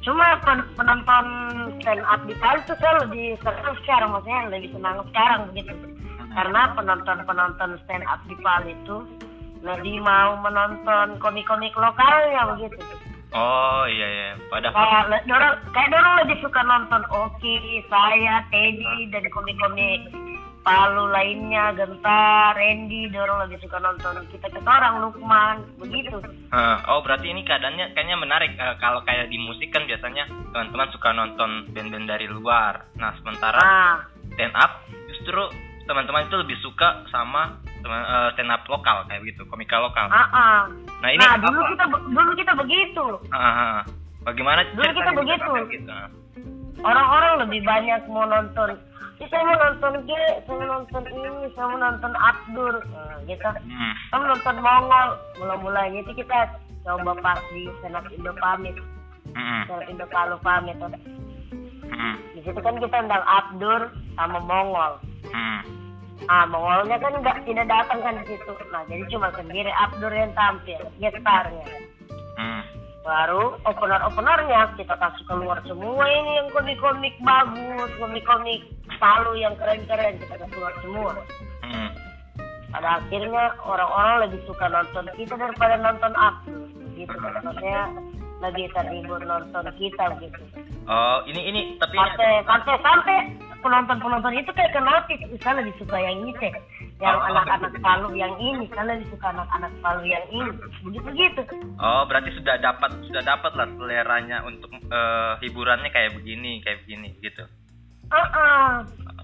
Cuma 0.00 0.40
pen- 0.44 0.68
penonton 0.76 1.26
stand 1.80 2.04
up 2.08 2.20
di 2.24 2.34
Palu 2.40 2.60
tuh 2.64 2.76
saya 2.80 3.04
lebih 3.04 3.36
senang 3.44 3.76
sekarang 3.84 4.08
maksudnya 4.16 4.40
lebih 4.48 4.70
senang 4.72 4.96
sekarang 5.12 5.40
begitu. 5.52 5.74
Karena 6.30 6.62
penonton 6.78 7.18
penonton 7.26 7.70
stand 7.84 8.06
up 8.08 8.20
di 8.24 8.36
Palu 8.40 8.70
itu 8.72 8.96
lebih 9.60 10.00
mau 10.00 10.40
menonton 10.40 11.20
komik-komik 11.20 11.76
lokalnya 11.76 12.56
begitu. 12.56 12.80
Oh 13.30 13.84
iya 13.86 14.08
iya. 14.10 14.28
Padahal 14.50 14.74
kayak 14.74 15.22
dorong 15.28 15.54
kayak 15.70 15.90
dorong 15.94 16.16
lebih 16.26 16.36
suka 16.42 16.60
nonton 16.66 17.02
Oki 17.14 17.84
saya 17.86 18.42
Teddy 18.50 19.06
dan 19.14 19.22
komik-komik 19.30 20.10
Palu 20.60 21.08
lainnya 21.08 21.72
Genta 21.72 22.52
Randy 22.52 23.08
dorong 23.08 23.48
lebih 23.48 23.64
suka 23.64 23.80
nonton. 23.80 24.28
Kita 24.28 24.52
kita 24.52 24.68
orang 24.68 25.00
Lukman 25.00 25.64
begitu. 25.80 26.20
Hah, 26.52 26.84
oh 26.92 27.00
berarti 27.00 27.32
ini 27.32 27.40
keadaannya 27.48 27.96
kayaknya 27.96 28.16
menarik. 28.20 28.52
Eh, 28.60 28.76
kalau 28.76 29.00
kayak 29.08 29.32
di 29.32 29.40
musik 29.40 29.72
kan 29.72 29.88
biasanya 29.88 30.28
teman-teman 30.52 30.92
suka 30.92 31.16
nonton 31.16 31.64
band-band 31.72 32.06
dari 32.12 32.28
luar. 32.28 32.84
Nah 33.00 33.16
sementara 33.24 33.56
nah 33.56 33.96
stand 34.36 34.52
up 34.52 34.84
justru 35.08 35.48
teman-teman 35.88 36.28
itu 36.28 36.36
lebih 36.36 36.56
suka 36.60 37.08
sama 37.08 37.56
teman 37.80 38.04
eh, 38.04 38.28
stand 38.36 38.52
up 38.52 38.60
lokal 38.68 39.08
kayak 39.08 39.24
gitu 39.32 39.48
komika 39.48 39.80
lokal. 39.80 40.12
Ah 40.12 40.28
ah. 40.28 40.60
nah 41.00 41.08
ini 41.08 41.24
nah 41.24 41.40
dulu 41.40 41.56
apa? 41.56 41.70
kita 41.72 41.84
dulu 41.88 42.30
kita 42.36 42.52
begitu. 42.52 43.04
Ah, 43.32 43.40
ah. 43.40 43.76
bagaimana 44.28 44.60
Dulu 44.76 44.92
kita 44.92 45.12
begitu. 45.16 45.50
gitu? 45.72 45.88
orang-orang 46.80 47.44
lebih 47.44 47.60
banyak 47.64 48.00
mau 48.08 48.24
nonton 48.24 48.76
"Ih, 49.20 49.28
saya 49.28 49.44
mau 49.44 49.56
nonton 49.60 49.94
G 50.08 50.10
saya 50.48 50.54
mau 50.56 50.66
nonton 50.80 51.02
ini 51.12 51.28
saya 51.52 51.66
mau 51.68 51.78
nonton 51.78 52.12
Abdur 52.16 52.74
nah, 52.88 53.16
gitu 53.28 53.50
Hmm. 53.68 53.94
Kamu 54.10 54.24
nonton 54.32 54.56
Mongol 54.64 55.08
mula-mulanya 55.38 55.98
itu 56.00 56.12
kita 56.16 56.56
coba 56.82 57.12
pas 57.20 57.40
di 57.52 57.68
Senat 57.84 58.08
Indo 58.10 58.32
pamit 58.40 58.72
Mm-mm. 59.36 59.60
Senat 59.68 59.84
Indo 59.92 60.06
Palu 60.08 60.40
pamit. 60.40 60.76
Mm-mm. 60.80 62.14
di 62.32 62.40
situ 62.40 62.58
kan 62.64 62.80
kita 62.80 62.96
undang 63.04 63.24
Abdur 63.28 63.92
sama 64.16 64.40
Mongol 64.40 64.96
ah 66.28 66.44
Mongolnya 66.48 66.96
kan 67.00 67.12
nggak 67.16 67.44
tidak 67.48 67.66
datang 67.68 68.00
kan 68.04 68.14
di 68.20 68.24
situ 68.36 68.52
nah 68.72 68.82
jadi 68.88 69.04
cuma 69.12 69.28
sendiri 69.36 69.70
Abdur 69.72 70.12
yang 70.12 70.32
tampil 70.32 70.80
gestarnya 70.96 71.68
Mm. 72.40 72.79
Baru 73.10 73.58
opener 73.66 73.98
openernya 74.06 74.70
kita 74.78 74.94
kasih 74.94 75.24
keluar 75.26 75.58
semua 75.66 76.06
ini 76.06 76.30
yang 76.38 76.48
komik-komik 76.54 77.14
bagus 77.26 77.90
komik-komik 77.98 78.62
Palu 79.00 79.32
yang 79.34 79.56
keren-keren 79.56 80.20
kita 80.20 80.34
kasih 80.38 80.52
keluar 80.54 80.74
semua. 80.84 81.12
Mm. 81.64 81.90
pada 82.70 83.02
akhirnya 83.02 83.50
orang-orang 83.66 84.28
lebih 84.28 84.40
suka 84.46 84.70
nonton 84.70 85.10
kita 85.18 85.34
daripada 85.34 85.74
nonton 85.80 86.12
aku. 86.14 86.54
Gitu 86.94 87.16
maksudnya 87.16 87.88
lebih 88.44 88.68
terhibur 88.76 89.18
nonton 89.24 89.64
kita 89.80 90.04
gitu. 90.20 90.42
Oh 90.84 91.24
ini 91.24 91.40
ini 91.48 91.60
tapi 91.80 91.96
sampai 91.96 92.44
sampai 92.44 92.74
sampai 92.84 93.16
penonton 93.64 93.98
penonton 94.04 94.36
itu 94.36 94.52
kayak 94.52 94.70
ke 94.76 94.80
notis 94.84 95.20
saya 95.40 95.64
lebih 95.64 95.74
suka 95.80 95.96
yang 95.96 96.20
ini 96.28 96.32
yang 97.00 97.16
Oh. 97.16 97.28
anak-anak 97.32 97.72
Palu 97.80 98.12
yang 98.12 98.34
ini 98.36 98.68
saya 98.68 98.84
lebih 98.84 99.08
suka 99.08 99.32
anak-anak 99.32 99.72
Palu 99.80 100.04
yang 100.04 100.24
ini 100.28 100.50
begitu 100.84 101.08
gitu 101.16 101.42
oh 101.80 102.02
berarti 102.04 102.30
sudah 102.36 102.60
dapat 102.60 102.90
sudah 103.08 103.22
dapat 103.24 103.52
lah 103.56 103.68
seleranya 103.74 104.44
untuk 104.44 104.68
eh, 104.72 105.32
hiburannya 105.40 105.88
kayak 105.88 106.12
begini 106.14 106.60
kayak 106.60 106.84
begini 106.84 107.16
gitu 107.20 107.44
ah 108.10 108.28
ah. 108.36 108.70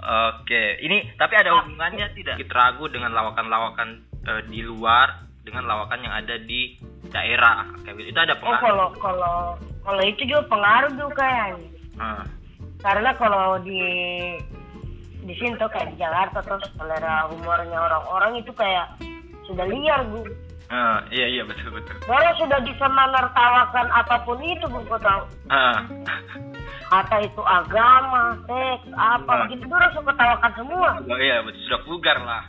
Oke, 0.06 0.78
ini 0.78 1.02
tapi 1.18 1.34
ada 1.34 1.50
hubungannya 1.56 2.14
tidak? 2.14 2.38
Kita 2.38 2.52
ragu 2.54 2.86
dengan 2.86 3.10
lawakan-lawakan 3.10 3.88
eh, 4.22 4.42
di 4.46 4.62
luar 4.62 5.24
dengan 5.42 5.66
lawakan 5.66 6.04
yang 6.04 6.14
ada 6.14 6.36
di 6.38 6.78
daerah. 7.10 7.66
Kayak 7.82 8.04
gitu. 8.04 8.08
Itu 8.14 8.20
ada 8.20 8.34
oh 8.34 8.38
pengaruh. 8.38 8.60
kalau 8.62 8.88
kalau 9.02 9.36
kalau 9.82 10.02
itu 10.06 10.22
juga 10.28 10.46
pengaruh 10.46 10.92
juga 10.94 11.14
kayaknya 11.18 11.68
Ah, 11.96 12.22
karena 12.78 13.10
kalau 13.16 13.58
di 13.64 13.82
di 15.26 15.34
sini 15.34 15.58
tuh 15.58 15.66
kayak 15.68 15.90
di 15.90 15.96
Jakarta 15.98 16.38
tuh 16.40 16.58
selera 16.78 17.26
humornya 17.26 17.78
orang-orang 17.82 18.38
itu 18.38 18.54
kayak 18.54 18.86
sudah 19.44 19.66
liar 19.66 20.06
bu. 20.06 20.22
Ah, 20.66 20.98
iya 21.10 21.26
iya 21.30 21.42
betul 21.42 21.70
betul. 21.70 21.94
Orang 22.06 22.34
sudah 22.38 22.58
bisa 22.62 22.86
menertawakan 22.86 23.86
apa 23.90 24.22
pun 24.22 24.38
itu 24.42 24.66
bu 24.66 24.82
kau 24.86 24.98
tahu 24.98 25.22
Ah, 25.46 25.82
kata 26.86 27.22
itu 27.22 27.42
agama 27.42 28.34
seks 28.46 28.86
apa 28.94 29.30
Ah. 29.30 29.38
begitu. 29.46 29.66
Orang 29.66 29.90
suka 29.94 30.12
tawakan 30.14 30.52
semua. 30.54 30.90
Oh 31.02 31.18
iya 31.18 31.42
betul. 31.42 31.60
Sudah 31.66 31.80
vulgar 31.84 32.18
lah. 32.22 32.44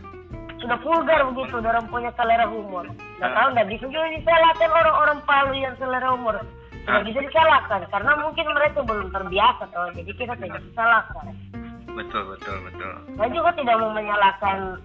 sudah 0.57 0.73
vulgar 0.81 1.21
begitu 1.29 1.61
orang 1.61 1.85
punya 1.85 2.09
selera 2.17 2.49
humor. 2.49 2.81
Nggak 3.21 3.29
Ah. 3.29 3.35
tahu 3.37 3.47
nggak 3.53 3.67
bisa 3.69 3.85
juga 3.85 4.09
disalahkan 4.09 4.69
orang-orang 4.73 5.19
Palu 5.21 5.53
yang 5.53 5.75
selera 5.77 6.09
humor. 6.09 6.41
Nggak 6.81 7.03
bisa 7.05 7.19
disalahkan 7.29 7.81
karena 7.93 8.11
mungkin 8.17 8.45
mereka 8.49 8.79
belum 8.81 9.07
terbiasa 9.13 9.63
tuh 9.69 9.93
jadi 9.93 10.11
kita 10.17 10.33
tidak 10.41 10.61
bisa 10.65 10.73
salahkan 10.73 11.25
Betul 11.97 12.23
betul 12.29 12.57
betul. 12.63 12.93
Saya 13.17 13.29
juga 13.33 13.49
tidak 13.57 13.75
mau 13.81 13.89
menyalahkan 13.89 14.77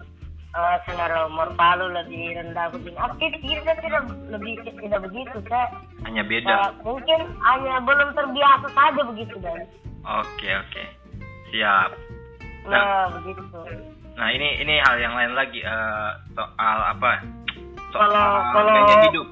eh, 0.51 0.77
selera 0.85 1.29
umur 1.29 1.53
Palu 1.55 1.93
lebih 1.93 2.33
rendah 2.35 2.73
begini. 2.73 2.97
Aktif 2.97 3.31
tidak 3.39 3.77
tidak 3.79 4.03
lebih 4.29 4.53
tidak 4.65 5.01
begitu. 5.05 5.37
Saya 5.45 5.69
Hanya 6.03 6.23
beda. 6.25 6.53
eh, 6.57 6.71
mungkin 6.81 7.21
hanya 7.39 7.75
belum 7.85 8.09
terbiasa 8.13 8.67
saja 8.73 9.03
begitu 9.05 9.37
dan 9.39 9.61
Oke 10.03 10.49
oke. 10.51 10.85
Siap. 11.53 11.91
nah 12.65 13.11
begitu. 13.13 13.43
Nah 14.13 14.29
ini 14.29 14.49
ini 14.59 14.81
hal 14.81 14.97
yang 14.97 15.13
lain 15.13 15.33
lagi 15.37 15.61
eh, 15.61 16.11
soal 16.33 16.79
apa? 16.89 17.21
Soal 17.93 18.09
Kalau- 18.09 18.45
kalau- 18.51 18.73
gaya 18.89 18.97
hidup. 19.07 19.27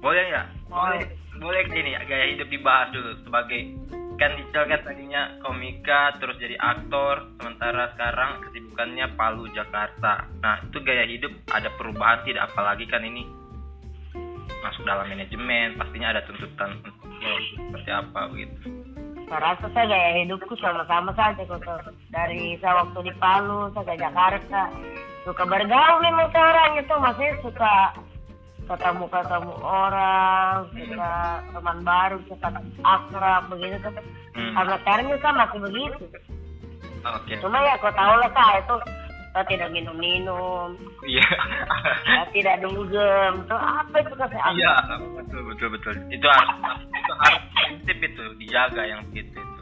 Boleh 0.00 0.24
ya? 0.30 0.42
Oh. 0.72 0.88
Boleh. 0.88 1.04
Boleh 1.36 1.62
ini 1.68 1.92
gaya 2.00 2.32
hidup 2.32 2.48
dibahas 2.48 2.88
dulu 2.90 3.12
sebagai 3.22 3.76
kan 4.16 4.32
Ical 4.40 4.64
kan 4.64 4.80
tadinya 4.80 5.36
komika 5.44 6.16
terus 6.16 6.40
jadi 6.40 6.56
aktor 6.56 7.36
sementara 7.36 7.92
sekarang 7.92 8.48
kesibukannya 8.48 9.06
Palu 9.12 9.44
Jakarta. 9.52 10.24
Nah 10.40 10.64
itu 10.64 10.80
gaya 10.80 11.04
hidup 11.04 11.32
ada 11.52 11.68
perubahan 11.76 12.24
tidak 12.24 12.48
apalagi 12.52 12.88
kan 12.88 13.04
ini 13.04 13.28
masuk 14.64 14.82
dalam 14.88 15.06
manajemen 15.06 15.76
pastinya 15.76 16.16
ada 16.16 16.24
tuntutan 16.24 16.80
untuknya 16.80 17.32
seperti 17.54 17.90
apa 17.92 18.20
begitu. 18.32 18.56
Saya 19.26 19.42
rasa 19.42 19.66
saya 19.74 19.86
gaya 19.90 20.10
hidupku 20.22 20.54
sama-sama 20.62 21.10
saja 21.18 21.42
kok. 21.42 21.58
Tuh. 21.60 21.92
Dari 22.14 22.54
saya 22.62 22.86
waktu 22.86 23.10
di 23.10 23.12
Palu, 23.18 23.74
saya 23.74 23.84
ke 23.84 23.94
Jakarta. 23.98 24.62
Suka 25.26 25.42
bergaul 25.42 25.98
memang 25.98 26.30
orang 26.30 26.78
itu, 26.78 26.94
maksudnya 26.94 27.34
suka 27.42 27.74
ketemu-ketemu 28.66 29.52
orang, 29.62 30.66
suka 30.74 31.14
teman 31.54 31.78
baru, 31.86 32.18
suka 32.26 32.48
akrab, 32.82 33.42
begitu 33.54 33.78
tuh. 33.82 34.04
Hmm. 34.34 34.52
Karena 34.58 34.74
sekarang 34.82 35.06
juga 35.10 35.28
masih 35.32 35.58
begitu. 35.62 36.04
Oke. 37.06 37.34
Cuma 37.38 37.62
ya 37.62 37.78
kau 37.78 37.94
tahu 37.94 38.14
lah 38.18 38.30
saya 38.34 38.58
itu 38.58 38.76
saya 39.30 39.44
tidak 39.52 39.68
minum-minum, 39.68 40.74
Iya. 41.04 41.28
saya 42.08 42.24
tidak 42.32 42.56
dugem, 42.64 43.32
tuh 43.46 43.60
apa 43.60 43.96
itu 44.00 44.14
kan 44.16 44.28
saya 44.32 44.48
Iya, 44.50 44.74
betul 45.14 45.40
betul 45.52 45.68
betul. 45.76 45.92
Itu 46.08 46.26
harus 46.26 46.56
itu 46.90 47.12
harus 47.20 47.42
prinsip 47.54 47.96
itu 48.00 48.24
dijaga 48.42 48.82
yang 48.82 49.00
begitu 49.12 49.36
itu. 49.36 49.55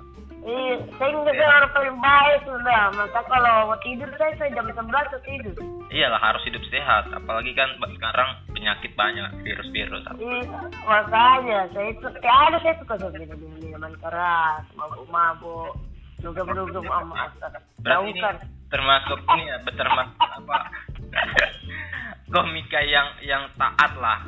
Iya, 0.45 0.77
saya 1.01 1.09
nggak 1.09 1.37
saya 1.41 1.53
orang 1.57 1.73
paling 1.73 1.97
baik 2.05 2.39
sudah. 2.45 2.83
Masa 2.93 3.21
kalau 3.25 3.73
mau 3.73 3.79
tidur 3.81 4.09
saya, 4.21 4.37
saya 4.37 4.53
jam 4.53 4.69
11 4.69 4.93
saya 4.93 5.23
tidur. 5.25 5.57
Iyalah 5.89 6.21
harus 6.21 6.45
hidup 6.45 6.61
sehat, 6.69 7.09
apalagi 7.17 7.57
kan 7.57 7.73
sekarang 7.81 8.29
penyakit 8.53 8.93
banyak 8.93 9.25
virus-virus. 9.41 10.05
Iya, 10.21 10.45
makanya 10.85 11.61
saya 11.73 11.89
itu 11.97 12.07
tiap 12.21 12.37
hari 12.45 12.59
saya 12.61 12.77
suka 12.77 12.95
minum 13.17 13.41
minuman 13.57 13.97
keras, 14.05 14.69
mabuk-mabuk, 14.77 15.81
dugem-dugem 16.21 16.85
sama 16.93 17.15
asal. 17.25 17.51
Berarti 17.81 18.09
ini 18.13 18.21
termasuk 18.69 19.19
ini 19.25 19.43
ya, 19.49 19.57
termasuk 19.65 20.17
apa? 20.21 20.59
komika 22.35 22.81
yang 22.85 23.09
yang 23.25 23.49
taat 23.57 23.93
lah. 23.97 24.21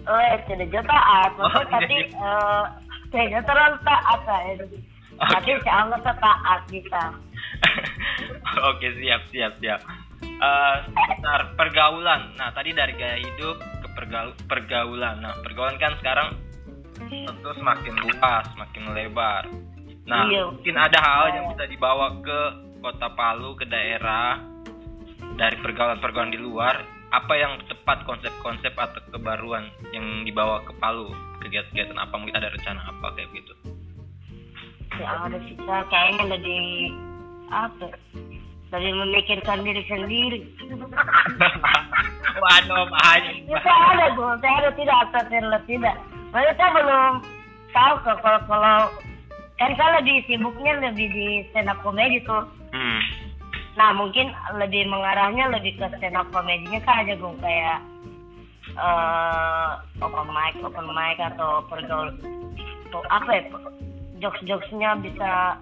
Eh, 0.00 0.34
tidak 0.48 0.66
juga 0.72 0.82
taat, 0.88 1.30
Oh, 1.38 1.46
maksudnya 1.46 1.78
tapi 1.78 1.94
tidak. 2.10 2.89
Tidak 3.10 3.42
terlalu 3.46 3.76
taat 3.82 4.20
saya. 4.24 4.52
Oke. 4.56 4.78
Tapi 5.20 5.50
anggap 5.68 6.00
saya 6.06 6.16
taat 6.16 6.60
kita. 6.70 7.04
Oke 8.72 8.86
siap 8.96 9.22
siap 9.34 9.52
siap. 9.60 9.80
Uh, 10.40 10.76
pergaulan. 11.58 12.32
Nah 12.40 12.48
tadi 12.56 12.72
dari 12.72 12.96
gaya 12.96 13.20
hidup 13.20 13.60
ke 13.60 13.88
pergaul 13.92 14.32
pergaulan. 14.48 15.20
Nah 15.20 15.36
pergaulan 15.44 15.76
kan 15.76 15.92
sekarang 16.00 16.28
tentu 17.00 17.50
semakin 17.56 17.94
luas, 18.00 18.44
semakin 18.56 18.82
lebar. 18.96 19.44
Nah 20.08 20.24
Iya. 20.26 20.48
mungkin 20.48 20.76
ada 20.80 20.98
hal 21.00 21.24
yang 21.36 21.46
bisa 21.52 21.64
dibawa 21.68 22.16
ke 22.24 22.40
kota 22.80 23.12
Palu 23.12 23.52
ke 23.60 23.68
daerah 23.68 24.40
dari 25.36 25.56
pergaulan-pergaulan 25.60 26.32
di 26.32 26.40
luar. 26.40 26.99
Apa 27.10 27.34
yang 27.34 27.58
tepat 27.66 28.06
konsep-konsep 28.06 28.70
atau 28.78 29.02
kebaruan 29.10 29.66
yang 29.90 30.22
dibawa 30.22 30.62
ke 30.62 30.70
Palu? 30.78 31.10
Kegiatan-kegiatan 31.42 31.98
apa? 31.98 32.14
Mungkin 32.14 32.38
ada 32.38 32.54
rencana 32.54 32.86
apa 32.86 33.06
kayak 33.18 33.34
gitu? 33.34 33.54
Ya 34.94 35.26
ada 35.26 35.38
sih 35.42 35.58
kayaknya 35.90 36.24
lebih 36.38 36.64
apa? 37.50 37.86
Lebih 38.70 38.92
memikirkan 38.94 39.66
diri 39.66 39.82
sendiri. 39.90 40.40
Waduh, 42.42 42.86
anjing. 43.10 43.42
Ya 43.50 43.58
saya 43.66 43.82
ada 43.98 44.06
gue, 44.14 44.30
saya 44.38 44.54
ada 44.62 44.70
tidak 44.78 44.96
atau 45.10 45.22
tidak 45.26 45.62
tidak. 45.66 45.96
Saya 46.30 46.68
belum 46.78 47.12
tahu 47.74 47.94
kok 48.06 48.18
kalau 48.22 48.40
kalau 48.46 48.78
kan 49.58 49.70
saya 49.74 49.98
lebih 49.98 50.22
sibuknya 50.30 50.72
lebih 50.78 51.10
di 51.10 51.26
stand 51.50 51.68
up 51.68 51.82
comedy 51.82 52.22
tuh. 52.22 52.46
Hmm. 52.70 53.02
Nah 53.78 53.90
mungkin 53.94 54.34
lebih 54.58 54.86
mengarahnya 54.90 55.50
lebih 55.52 55.78
ke 55.78 55.86
stand 55.98 56.18
up 56.18 56.26
komedinya 56.34 56.80
saja 56.82 57.14
gue 57.14 57.34
kayak 57.38 57.78
eh 58.70 59.70
open 59.98 60.30
mic, 60.30 60.54
open 60.62 60.86
mic 60.94 61.18
atau 61.18 61.62
pergaul 61.66 62.14
atau 62.90 63.02
apa 63.10 63.30
ya 63.34 63.42
jokes 64.18 64.42
jokesnya 64.46 64.98
bisa 65.02 65.58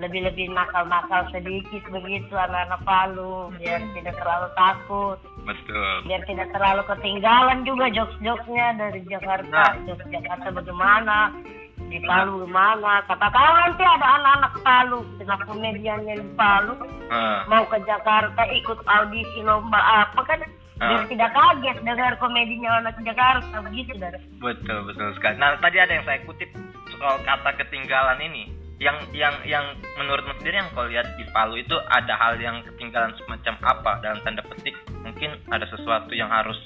lebih 0.00 0.24
lebih 0.24 0.52
nakal 0.52 0.88
nakal 0.88 1.24
sedikit 1.32 1.84
begitu 1.92 2.32
anak-anak 2.32 2.80
Palu 2.84 3.52
biar 3.60 3.80
tidak 3.92 4.16
terlalu 4.16 4.48
takut 4.56 5.18
Betul. 5.44 5.94
biar 6.08 6.22
tidak 6.24 6.48
terlalu 6.52 6.82
ketinggalan 6.88 7.58
juga 7.64 7.86
jokes 7.92 8.16
jokesnya 8.24 8.66
dari 8.76 9.00
Jakarta 9.08 9.48
Nah. 9.52 9.72
jokes 9.84 10.08
Jakarta 10.08 10.48
bagaimana 10.52 11.32
di 11.86 11.98
Palu 12.02 12.42
gimana 12.44 13.02
katakan 13.06 13.52
nanti 13.62 13.84
ada 13.86 14.06
anak-anak 14.18 14.52
Palu 14.60 15.00
stand 15.22 15.42
komediannya 15.46 16.14
di 16.18 16.26
Palu 16.34 16.74
Ah, 17.06 17.46
mau 17.46 17.62
ke 17.70 17.78
Jakarta 17.86 18.42
ikut 18.50 18.82
audisi 18.82 19.38
lomba 19.46 19.78
apa 19.78 20.20
kan 20.26 20.42
biar 20.76 21.02
Ah. 21.02 21.08
tidak 21.08 21.30
kaget 21.32 21.76
dengar 21.88 22.12
komedinya 22.20 22.84
anak 22.84 22.98
Jakarta 23.00 23.64
begitu 23.64 23.96
dan 23.96 24.12
betul 24.42 24.84
betul 24.84 25.08
sekali. 25.16 25.40
Nah 25.40 25.56
tadi 25.56 25.80
ada 25.80 25.88
yang 25.96 26.04
saya 26.04 26.20
kutip 26.28 26.50
soal 26.98 27.16
kata 27.24 27.56
ketinggalan 27.62 28.20
ini. 28.20 28.52
Yang 28.76 29.08
yang 29.16 29.32
yang 29.48 29.64
menurut 29.96 30.28
Mas 30.28 30.36
sendiri 30.36 30.60
yang 30.60 30.68
kau 30.76 30.84
lihat 30.84 31.08
di 31.16 31.24
Palu 31.32 31.56
itu 31.56 31.72
ada 31.88 32.12
hal 32.20 32.36
yang 32.36 32.60
ketinggalan 32.60 33.16
semacam 33.16 33.54
apa 33.64 33.92
dalam 34.04 34.20
tanda 34.20 34.44
petik? 34.44 34.76
Mungkin 35.00 35.32
ada 35.48 35.64
sesuatu 35.64 36.12
yang 36.12 36.28
harus. 36.28 36.58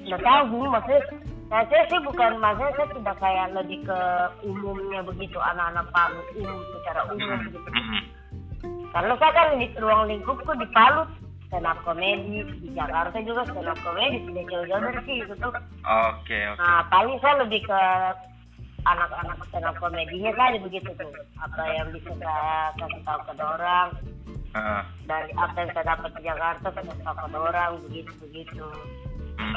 nggak 0.00 0.24
tahu 0.24 0.66
maksudnya 0.66 1.29
nah, 1.50 1.62
saya 1.66 1.82
sih 1.90 2.00
bukan 2.00 2.38
maksudnya 2.38 2.72
saya 2.78 2.88
tidak 2.94 3.16
kayak 3.18 3.46
lebih 3.52 3.78
ke 3.82 4.00
umumnya 4.46 5.00
begitu 5.02 5.36
anak-anak 5.36 5.86
Palu 5.90 6.20
umum 6.38 6.58
secara 6.78 7.00
umum 7.10 7.18
Hmm, 7.20 7.50
gitu 7.50 7.68
karena 8.90 9.14
saya 9.18 9.32
kan 9.34 9.46
di 9.58 9.66
ruang 9.76 10.02
lingkupku 10.06 10.52
di 10.56 10.66
Palu 10.70 11.02
stand 11.50 11.66
up 11.66 11.78
komedi 11.82 12.46
di 12.62 12.68
Jakarta 12.72 13.18
juga 13.20 13.42
stand 13.50 13.66
up 13.66 13.78
komedi 13.82 14.22
tidak 14.30 14.46
jauh-jauh 14.46 14.82
dari 14.86 15.02
situ 15.02 15.34
tuh 15.36 15.50
Oke 15.82 16.38
oke. 16.46 16.58
nah 16.58 16.86
paling 16.86 17.18
saya 17.18 17.42
lebih 17.42 17.60
ke 17.66 17.80
anak-anak 18.80 19.38
stand 19.50 19.66
up 19.68 19.76
komedinya 19.76 20.32
saja 20.34 20.56
begitu 20.56 20.88
tuh. 20.96 21.10
Apa 21.36 21.62
yang 21.68 21.92
bisa 21.92 22.10
saya 22.16 22.72
kasih 22.80 23.00
tahu 23.04 23.20
ke 23.28 23.32
orang 23.36 23.88
Ah, 24.50 24.82
dari 25.06 25.30
apa 25.38 25.54
yang 25.62 25.70
saya 25.70 25.94
dapat 25.94 26.10
di 26.18 26.22
Jakarta 26.26 26.66
saya 26.74 26.82
kasih 26.82 27.04
tahu 27.06 27.16
ke 27.22 27.38
orang 27.38 27.70
begitu 27.86 28.12
begitu. 28.24 28.66
Hmm. 29.38 29.54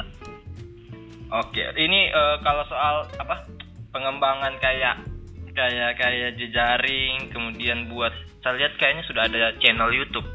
Oke, 1.34 1.62
ini 1.74 2.14
eh, 2.14 2.36
kalau 2.46 2.62
soal 2.70 3.10
apa 3.18 3.42
pengembangan 3.90 4.54
kayak 4.62 5.02
kayak 5.50 5.98
kayak 5.98 6.38
jejaring, 6.38 7.30
kemudian 7.34 7.90
buat 7.90 8.14
saya 8.42 8.54
lihat 8.60 8.78
kayaknya 8.78 9.02
sudah 9.10 9.22
ada 9.26 9.50
channel 9.58 9.90
YouTube 9.90 10.26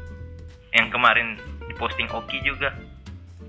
yang 0.76 0.92
kemarin 0.92 1.40
diposting 1.68 2.08
Oki 2.12 2.36
juga. 2.44 2.68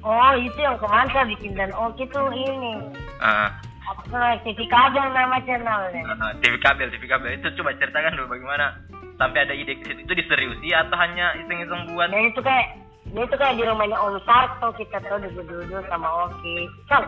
oh 0.01 0.33
itu 0.33 0.57
yang 0.57 0.79
kemarin 0.81 1.07
saya 1.13 1.25
bikin 1.29 1.53
dan 1.53 1.69
oke 1.77 2.01
tuh 2.09 2.25
ini 2.33 2.73
Ah, 3.21 3.53
apa 3.85 4.01
namanya 4.09 4.41
TV 4.41 4.65
kabel 4.65 5.05
nama 5.13 5.37
channelnya 5.45 6.01
ah, 6.17 6.33
TV 6.41 6.57
kabel, 6.57 6.89
TV 6.89 7.03
kabel 7.05 7.37
itu 7.37 7.47
coba 7.61 7.75
ceritakan 7.77 8.17
dulu 8.17 8.33
bagaimana 8.33 8.81
sampai 9.21 9.45
ada 9.45 9.53
ide 9.53 9.77
ke 9.77 9.85
situ. 9.85 10.01
Itu 10.01 10.13
diseriusi 10.17 10.73
atau 10.73 10.97
hanya 10.97 11.37
iseng-iseng 11.37 11.93
buat? 11.93 12.09
dan 12.09 12.25
itu 12.25 12.41
kayak 12.41 12.79
dia 13.11 13.21
itu 13.21 13.35
kayak 13.35 13.55
di 13.55 13.63
rumahnya 13.63 13.97
Om 13.97 14.15
Sarto 14.23 14.67
kita 14.73 14.97
tuh 14.99 15.19
duduk-duduk 15.21 15.83
sama 15.85 16.07
Oki 16.25 16.67
Ah, 16.87 17.03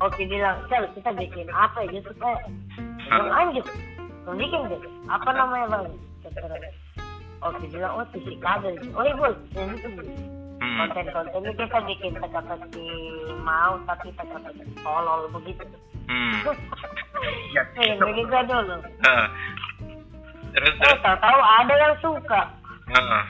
Oki 0.00 0.26
bilang 0.26 0.58
Sal 0.66 0.84
kita 0.92 1.10
bikin 1.12 1.46
apa 1.48 1.86
ya 1.86 1.94
gitu 1.94 2.10
kayak 2.16 2.42
bilang 3.00 3.30
anjir 3.32 3.64
lu 4.24 4.34
bikin 4.34 4.60
deh 4.66 4.80
apa 5.06 5.30
namanya 5.30 5.66
bang 5.72 5.86
Oki 7.38 7.64
bilang 7.68 7.92
oh 7.94 8.06
TV 8.10 8.34
kabel 8.38 8.74
oh 8.90 9.02
iya 9.02 9.14
bos 9.14 9.36
yang 9.52 9.70
itu 9.72 9.88
Bu. 9.92 10.02
Hmm. 10.56 10.88
konten-kontennya 10.88 11.52
kita 11.52 11.78
bikin 11.84 12.12
teka-teki 12.16 12.88
mau 13.38 13.76
tapi 13.84 14.08
teka-teki 14.12 14.64
tolol 14.80 15.30
begitu 15.30 15.64
Hmm. 16.06 16.38
Ya, 17.50 17.62
Eh, 17.76 17.96
begitu 17.96 18.28
dulu 18.46 18.76
Ah. 19.02 19.26
Terus 20.52 20.72
oh 20.72 20.80
terus. 20.80 20.98
tahu-tahu 21.00 21.40
ada 21.40 21.74
yang 21.76 21.94
suka 21.98 22.42
Ah. 22.88 23.24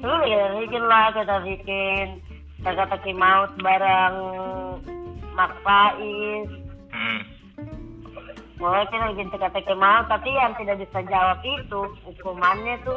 Dulu 0.00 0.22
ya 0.28 0.42
bikin 0.60 0.84
lah 0.84 1.12
kita 1.14 1.36
bikin 1.44 2.06
teka-teki 2.62 3.12
maut 3.16 3.50
bareng 3.60 4.16
Mak 5.36 5.52
Faiz 5.64 6.48
Hmm. 6.96 7.20
Mulai 8.56 8.88
kita 8.88 9.12
bikin 9.12 9.28
teka-teki 9.32 9.74
maut 9.76 10.08
tapi 10.08 10.32
yang 10.32 10.56
tidak 10.56 10.80
bisa 10.80 10.98
jawab 11.04 11.38
itu 11.44 11.80
hukumannya 12.08 12.80
tuh 12.84 12.96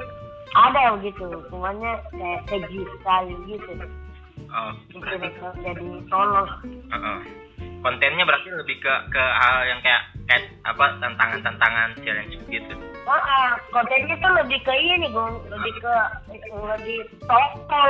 ada 0.56 0.98
gitu 1.04 1.26
hukumannya 1.30 2.00
kayak 2.16 2.42
keji 2.48 2.82
sekali 2.98 3.36
gitu 3.48 3.74
Oh. 4.50 4.74
bikin 4.90 5.30
jadi 5.62 5.90
tolol 6.10 6.48
Heeh. 6.90 7.20
Kontennya 7.80 8.26
berarti 8.26 8.50
lebih 8.52 8.82
ke 8.82 8.94
ke 9.14 9.24
hal 9.24 9.62
yang 9.70 9.80
kayak 9.86 10.04
kayak 10.28 10.44
apa 10.68 10.86
tantangan-tantangan 11.00 11.90
challenge 12.04 12.36
gitu. 12.50 12.76
Kontennya 13.70 14.16
tuh 14.20 14.32
lebih 14.44 14.60
ke 14.66 14.74
ini, 14.74 15.08
Gung. 15.14 15.40
Lebih 15.48 15.74
ke 15.82 15.96
lebih 16.52 17.00
tokol. 17.26 17.90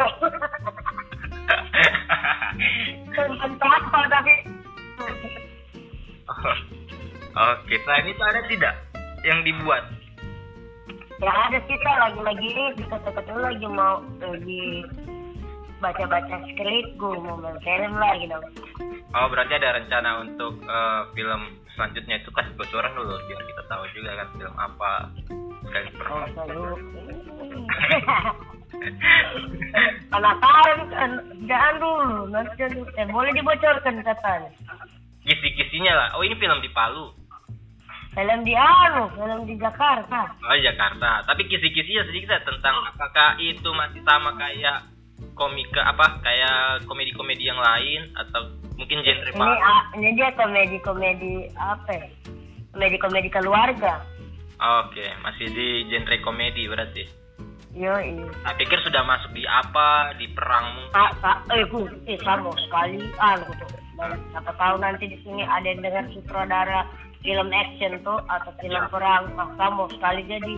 Konten 3.16 3.52
tokol 3.58 4.04
tapi 4.10 4.34
Oke, 7.40 7.76
selain 7.86 8.06
itu 8.12 8.24
ada 8.24 8.42
tidak 8.52 8.74
yang 9.26 9.40
dibuat? 9.48 9.84
ya 11.20 11.32
ada 11.52 11.60
kita 11.68 11.92
lagi-lagi 12.00 12.48
ini 12.48 12.66
dulu 12.88 13.40
lagi 13.44 13.68
mau 13.68 14.00
lagi 14.24 14.64
baca-baca 15.80 16.36
skrip 16.52 16.86
gue 17.00 17.16
mau 17.24 17.40
main 17.40 17.56
film 17.64 17.96
lagi 17.96 18.28
dong. 18.28 18.44
Oh, 19.16 19.28
berarti 19.32 19.56
ada 19.58 19.80
rencana 19.80 20.22
untuk 20.22 20.60
eh, 20.64 21.02
film 21.16 21.42
selanjutnya 21.74 22.20
itu 22.20 22.30
kasih 22.36 22.54
bocoran 22.60 22.92
dulu 22.94 23.16
biar 23.26 23.42
kita 23.48 23.64
tahu 23.72 23.84
juga 23.96 24.12
kan 24.20 24.28
film 24.36 24.56
apa 24.60 24.92
sekali. 25.66 25.90
Penasaran 30.10 30.80
kan? 30.94 31.12
Jangan 31.50 31.76
dulu, 31.82 32.30
nanti. 32.30 32.64
Eh, 32.96 33.08
boleh 33.10 33.32
dibocorkan 33.34 33.96
katanya. 34.06 34.50
Kisi-kisinya 35.26 35.94
lah. 35.94 36.08
Oh, 36.18 36.24
ini 36.24 36.38
film 36.38 36.62
di 36.64 36.70
Palu. 36.72 37.12
Film 38.10 38.42
di 38.42 38.56
anu, 38.58 39.06
film 39.14 39.46
di 39.46 39.56
Jakarta. 39.60 40.34
Oh, 40.42 40.58
Jakarta. 40.58 41.22
Tapi 41.28 41.46
kisi-kisinya 41.46 42.04
sedikit 42.10 42.34
ya 42.34 42.42
tentang 42.46 42.76
apakah 42.94 43.38
itu 43.38 43.70
masih 43.74 44.02
sama 44.06 44.34
kayak 44.38 44.86
komika 45.40 45.82
apa 45.88 46.20
kayak 46.20 46.84
komedi-komedi 46.84 47.48
yang 47.48 47.58
lain 47.58 48.12
atau 48.14 48.52
mungkin 48.76 49.00
genre 49.02 49.32
Ini 49.32 49.40
Palu? 49.40 49.56
ah, 49.56 49.82
ini 49.96 50.10
dia 50.14 50.30
komedi-komedi 50.36 51.34
apa? 51.56 51.90
ya? 51.96 52.08
Komedi-komedi 52.70 53.30
keluarga. 53.32 54.04
Oke, 54.60 55.08
masih 55.24 55.48
di 55.50 55.68
genre 55.88 56.16
komedi 56.20 56.68
berarti. 56.68 57.04
Yo, 57.72 57.96
ini. 57.96 58.26
Saya 58.42 58.58
pikir 58.58 58.76
sudah 58.82 59.06
masuk 59.06 59.32
di 59.32 59.46
apa, 59.46 60.12
di 60.18 60.28
perang 60.30 60.74
mungkin. 60.76 60.92
Pak, 60.92 61.12
Pak, 61.22 61.38
eh, 61.54 61.64
Bu, 61.66 61.86
eh, 62.04 62.18
sama 62.20 62.50
sekali. 62.60 62.98
Anu, 63.16 63.46
tuh. 63.56 63.70
Siapa 64.34 64.52
tahu 64.54 64.76
nanti 64.80 65.06
di 65.06 65.18
sini 65.22 65.44
ada 65.44 65.64
yang 65.64 65.80
dengar 65.80 66.04
sutradara 66.10 66.84
film 67.20 67.52
action 67.52 68.00
tuh 68.02 68.20
atau 68.26 68.52
film 68.58 68.80
Ya. 68.80 68.90
perang. 68.90 69.32
Pak, 69.32 69.50
sama 69.56 69.86
sekali 69.92 70.22
jadi 70.26 70.54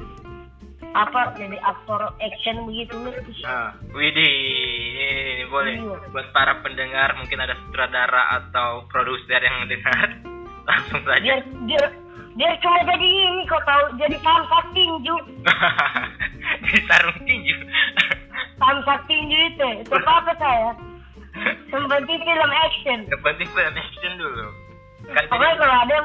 apa? 0.91 1.35
Jadi 1.39 1.57
aktor 1.63 2.11
action 2.19 2.67
begitu. 2.67 2.95
Nah, 3.43 3.75
widih, 3.95 4.27
ini, 4.27 5.03
ini, 5.07 5.31
ini 5.39 5.45
boleh. 5.47 5.73
Iya. 5.79 5.95
Buat 6.11 6.27
para 6.35 6.59
pendengar, 6.59 7.15
mungkin 7.15 7.39
ada 7.39 7.55
sutradara 7.65 8.41
atau 8.41 8.85
produser 8.91 9.39
yang 9.39 9.63
mendengar, 9.63 10.19
langsung 10.69 11.01
saja. 11.07 11.21
Biar 11.21 11.41
biar 11.67 11.85
dia 12.35 12.55
cuma 12.63 12.79
jadi 12.87 13.07
ini 13.07 13.43
kau 13.43 13.59
tahu 13.67 13.83
jadi 13.99 14.15
samsak 14.23 14.65
tinju 14.71 15.15
di 16.63 16.79
sarung 16.87 17.19
tinju 17.27 17.55
samsak 18.55 18.99
tinju 19.11 19.37
itu 19.51 19.67
itu 19.83 19.95
apa 20.07 20.31
saya 20.39 20.71
seperti 21.67 22.13
film 22.23 22.51
action 22.55 22.99
yang 23.11 23.21
penting 23.23 23.49
film 23.51 23.75
action 23.75 24.13
dulu 24.15 24.47
kan 25.11 25.23
pokoknya 25.27 25.55
kalau 25.59 25.75
ada 25.83 25.97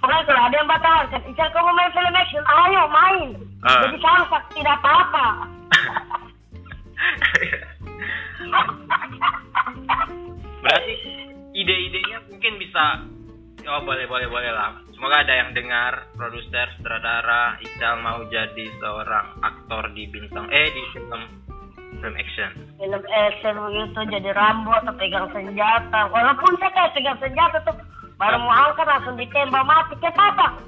pokoknya 0.00 0.24
kalau 0.24 0.42
ada 0.48 0.56
yang 0.56 0.68
batalkan 0.68 1.22
Ica 1.28 1.44
kamu 1.52 1.70
main 1.76 1.92
film 1.92 2.16
action. 2.16 2.44
Ayo 2.48 2.82
main. 2.88 3.30
Ah. 3.60 3.84
jadi 3.84 3.96
samsak 4.00 4.42
tidak 4.56 4.76
apa-apa. 4.80 5.26
Berarti 10.64 10.94
ide-idenya 11.56 12.18
mungkin 12.32 12.52
bisa 12.60 12.84
oh 13.68 13.80
boleh 13.84 14.06
boleh 14.08 14.28
boleh 14.28 14.52
lah. 14.52 14.80
Semoga 14.96 15.24
ada 15.24 15.32
yang 15.32 15.56
dengar 15.56 16.12
produser 16.12 16.68
sutradara 16.76 17.56
Ical 17.64 18.04
mau 18.04 18.20
jadi 18.28 18.68
seorang 18.80 19.40
aktor 19.40 19.88
di 19.96 20.04
bintang 20.12 20.48
eh 20.52 20.68
di 20.72 20.82
film 20.92 21.22
film 22.00 22.14
action. 22.16 22.50
Film 22.80 23.04
action 23.08 23.54
begitu 23.60 24.00
jadi 24.08 24.30
Rambo 24.32 24.72
atau 24.76 24.92
pegang 24.96 25.28
senjata. 25.32 26.08
Walaupun 26.12 26.56
saya 26.60 26.72
kayak 26.72 26.92
pegang 26.96 27.18
senjata 27.20 27.56
tuh 27.64 27.76
baru 28.20 28.36
mau 28.36 28.52
angkat 28.52 28.84
langsung 28.84 29.16
ditembak 29.16 29.64
mati 29.64 29.96
kayak 29.96 30.20
apa 30.20 30.60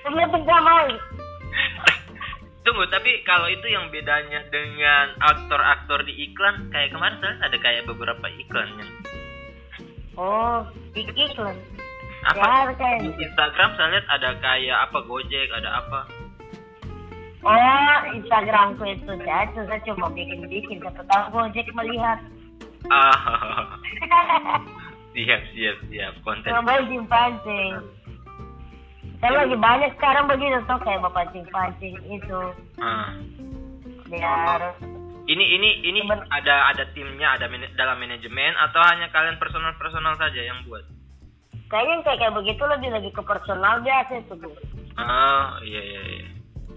Kemudian 0.00 0.32
bisa 0.38 0.56
main. 0.64 0.96
Tunggu, 2.66 2.82
tapi 2.90 3.22
kalau 3.22 3.46
itu 3.46 3.66
yang 3.70 3.86
bedanya 3.94 4.42
dengan 4.50 5.14
aktor-aktor 5.22 6.02
di 6.02 6.30
iklan, 6.30 6.66
kayak 6.74 6.90
kemarin 6.90 7.18
saya 7.22 7.38
ada 7.46 7.56
kayak 7.62 7.86
beberapa 7.86 8.26
iklan 8.26 8.66
yang 8.80 8.90
oh 10.18 10.66
di 10.90 11.06
iklan. 11.06 11.54
Apa? 12.26 12.74
Ya, 12.74 12.98
di 12.98 13.10
Instagram 13.22 13.70
saya 13.78 13.88
lihat 13.94 14.06
ada 14.10 14.30
kayak 14.42 14.78
apa 14.90 14.98
Gojek, 15.06 15.48
ada 15.54 15.78
apa. 15.78 16.00
oh 17.46 17.98
Instagramku 18.18 18.82
itu 18.82 19.06
tuh 19.06 19.62
saya 19.70 19.78
cuma 19.86 20.10
bikin-bikin 20.10 20.82
siapa 20.82 21.02
tahu 21.06 21.24
Gojek 21.38 21.70
melihat. 21.70 22.18
Ah, 22.90 23.78
siap 25.16 25.40
siap 25.50 25.76
siap 25.88 26.12
konten. 26.20 26.52
coba 26.52 26.76
pancing 27.08 27.72
kan 29.16 29.32
lagi 29.32 29.56
banyak 29.56 29.90
sekarang 29.96 30.28
begitu 30.28 30.60
tuh 30.62 30.76
kayak 30.84 31.00
pancing-pancing 31.02 31.96
itu 32.04 32.40
Ah. 32.76 33.16
biar 34.06 34.76
Ini 35.26 35.42
ini 35.42 35.82
ini 35.82 36.00
Temen- 36.06 36.22
ada 36.30 36.70
ada 36.70 36.86
timnya, 36.94 37.34
ada 37.34 37.50
mana- 37.50 37.72
dalam 37.74 37.98
manajemen 37.98 38.54
atau 38.54 38.78
hanya 38.84 39.10
kalian 39.10 39.34
personal-personal 39.36 40.14
saja 40.14 40.38
yang 40.38 40.62
buat? 40.62 40.86
kayaknya 41.66 41.98
kayak 42.04 42.18
kayak 42.22 42.34
begitu 42.36 42.62
lebih 42.62 42.90
lagi 42.94 43.10
ke 43.10 43.22
personal 43.24 43.82
biasa 43.82 44.22
itu 44.22 44.38
Bu. 44.38 44.54
Oh, 44.94 45.46
iya 45.66 45.82
iya 45.82 46.02
iya. 46.14 46.26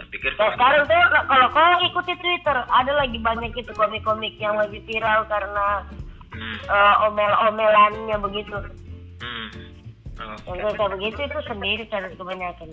Pikir 0.10 0.34
Kayak 0.34 0.58
sekarang 0.58 0.82
tuh 0.90 0.98
kalau 1.30 1.48
kau 1.54 1.74
ikuti 1.86 2.14
Twitter 2.18 2.58
ada 2.66 2.92
lagi 2.98 3.22
banyak 3.22 3.54
itu 3.54 3.70
komik-komik 3.78 4.34
yang 4.42 4.58
lagi 4.58 4.82
viral 4.82 5.30
karena 5.30 5.86
hmm, 6.34 6.58
eh, 6.66 6.96
omel-omelannya 7.08 8.18
begitu. 8.22 8.58
hmm. 9.24 9.50
Oh, 10.20 10.52
Yang 10.52 10.76
kayak 10.76 10.92
begitu 11.00 11.20
itu 11.32 11.40
sendiri 11.48 11.84
kan 11.88 12.04
kebanyakan. 12.12 12.68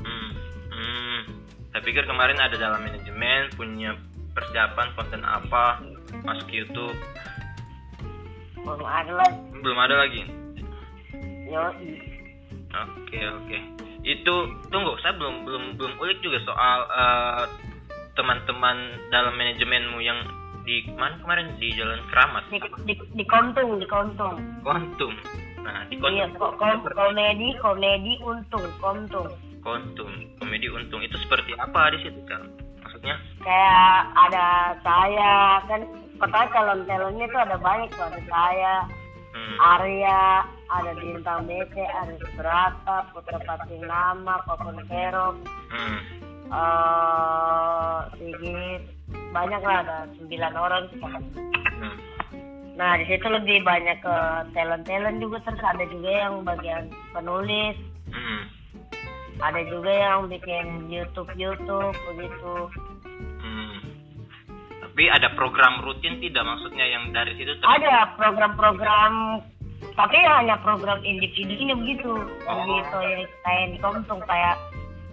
hmm, 0.00 0.30
hmm. 0.72 1.20
Saya 1.70 1.82
pikir 1.84 2.08
kemarin 2.08 2.40
ada 2.40 2.56
dalam 2.56 2.80
manajemen 2.80 3.52
punya 3.54 3.94
persiapan 4.32 4.88
konten 4.96 5.22
apa 5.22 5.84
masuk 6.24 6.48
YouTube. 6.48 6.96
Belum 8.60 8.84
ada 8.84 9.12
lah. 9.12 9.30
Belum 9.60 9.78
ada 9.78 9.94
lagi. 10.06 10.22
Yo, 11.50 11.64
Oke 12.70 13.18
oke. 13.18 13.58
Itu 14.06 14.34
tunggu, 14.70 14.96
saya 15.02 15.18
belum 15.18 15.44
belum 15.44 15.64
belum 15.76 15.92
ulik 16.00 16.22
juga 16.24 16.38
soal 16.46 16.78
eh, 16.88 17.44
teman-teman 18.14 18.76
dalam 19.10 19.34
manajemenmu 19.36 19.98
yang 20.00 20.20
di 20.62 20.76
mana 20.94 21.16
kemarin 21.18 21.56
di 21.56 21.68
Jalan 21.72 22.00
Keramat, 22.08 22.44
di, 22.48 22.58
di, 22.84 22.94
di 23.14 23.24
kontung, 23.24 23.78
di 23.78 23.86
kontung. 23.86 24.34
Kontum. 24.60 25.12
Nah 25.60 25.84
di 25.86 25.96
Iya, 25.96 26.28
Kontum, 26.28 26.40
ko- 26.40 26.54
kom- 26.56 26.84
komedi, 26.90 27.48
komedi 27.58 28.12
untung, 28.20 28.64
kontung. 28.78 29.28
Kontum, 29.60 30.10
komedi 30.36 30.66
untung 30.68 31.00
itu 31.00 31.16
seperti 31.20 31.52
apa 31.56 31.92
di 31.92 31.98
situ 32.00 32.20
kan? 32.24 32.48
Maksudnya? 32.80 33.16
Kayak 33.40 33.96
ada 34.16 34.46
saya 34.80 35.34
kan, 35.64 35.80
kota 36.16 36.40
calon 36.48 36.80
calonnya 36.84 37.26
tuh 37.28 37.40
ada 37.40 37.56
banyak 37.56 37.88
tuh 37.92 38.04
ada 38.08 38.20
saya, 38.26 38.74
Hmm, 39.30 39.56
Arya, 39.62 40.42
ada 40.66 40.90
bintang 40.98 41.46
BC, 41.46 41.70
ada 41.78 42.18
Subrata, 42.18 42.96
Putra 43.14 43.38
Patinama, 43.46 44.42
Kokon 44.42 44.82
Hero, 44.90 45.38
hmm, 45.70 45.98
eh 46.50 47.98
Sigit, 48.18 48.82
banyak 49.30 49.62
lah 49.62 49.76
ada 49.86 49.96
sembilan 50.18 50.52
orang. 50.58 50.82
hmm. 50.94 51.96
Nah 52.74 52.96
di 52.96 53.04
situ 53.06 53.26
lebih 53.28 53.62
banyak 53.62 53.98
ke 54.00 54.16
talent 54.56 54.84
talent 54.88 55.18
juga 55.20 55.38
terus 55.44 55.62
ada 55.62 55.84
juga 55.86 56.10
yang 56.10 56.34
bagian 56.42 56.84
penulis, 57.12 57.76
hmm, 58.08 58.42
ada 59.40 59.60
juga 59.68 59.90
yang 59.90 60.26
bikin 60.26 60.88
YouTube 60.88 61.30
YouTube 61.36 61.96
begitu. 62.14 62.54
hmm. 63.44 63.78
Tapi 64.80 65.02
ada 65.06 65.30
program 65.38 65.84
rutin 65.86 66.18
tidak 66.18 66.44
maksudnya 66.44 66.84
yang 66.88 67.14
dari 67.14 67.36
situ 67.38 67.52
ter- 67.58 67.68
Ada 67.68 68.16
program-program 68.18 69.44
tapi 69.96 70.16
hanya 70.16 70.56
program 70.60 71.00
individunya 71.04 71.76
begitu. 71.76 72.12
Begitu 72.44 72.96
ya 73.00 73.18
kayak 73.44 73.66
di 73.72 73.78
kayak 74.24 74.56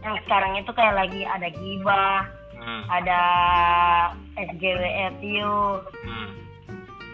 yang 0.06 0.16
sekarang 0.24 0.54
itu 0.56 0.72
kayak 0.72 0.96
lagi 0.96 1.22
ada 1.28 1.48
gibah, 1.52 2.24
Hmm, 2.68 2.84
ada 2.92 3.22
SGWRTU, 4.36 5.56
hmm. 6.04 6.30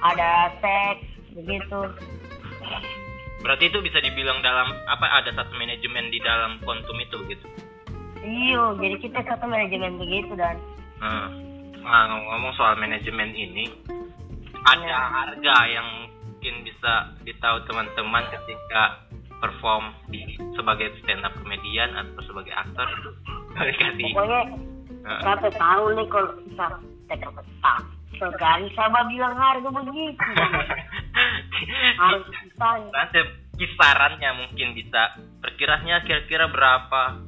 ada 0.01 0.49
seks 0.57 1.05
begitu. 1.37 1.79
Berarti 3.45 3.69
itu 3.69 3.77
bisa 3.85 4.01
dibilang 4.01 4.41
dalam 4.41 4.71
apa 4.89 5.05
ada 5.21 5.29
satu 5.29 5.53
manajemen 5.53 6.09
di 6.09 6.17
dalam 6.25 6.57
kontum 6.65 6.97
itu 6.97 7.21
gitu. 7.29 7.45
Iyo, 8.23 8.79
jadi 8.81 8.97
kita 8.97 9.19
satu 9.29 9.45
manajemen 9.45 10.01
begitu 10.01 10.33
dan 10.33 10.57
Nah, 10.97 11.27
nah, 11.83 12.07
ngomong 12.15 12.55
soal 12.55 12.79
manajemen 12.79 13.35
ini, 13.35 13.67
ada 14.63 14.87
Ya. 14.87 14.99
harga 15.11 15.55
yang 15.67 15.87
mungkin 16.23 16.63
bisa 16.63 17.13
ditahu 17.27 17.59
teman-teman 17.67 18.23
ketika 18.31 19.03
perform 19.37 19.91
di 20.07 20.39
sebagai 20.55 20.95
stand 21.03 21.27
up 21.27 21.35
komedian 21.35 21.91
atau 21.91 22.23
sebagai 22.23 22.55
aktor 22.55 22.87
itu 22.87 23.09
boleh 23.59 23.75
kasih. 23.75 24.11
pokoknya 24.15 24.41
Satu 25.03 25.49
tahun 25.51 25.91
nih 25.99 26.07
kalau 26.07 26.31
bisa 26.47 26.65
tekan 27.11 27.31
petang. 27.35 27.83
Sekali 28.13 28.67
sama 28.77 29.03
bilang 29.11 29.35
harga 29.35 29.69
begitu. 29.69 30.27
Harus. 32.01 32.23
Nanti 32.93 33.19
kisarannya 33.59 34.29
mungkin 34.39 34.77
bisa 34.77 35.19
perkiranya 35.43 36.01
kira-kira 36.07 36.47
berapa? 36.47 37.19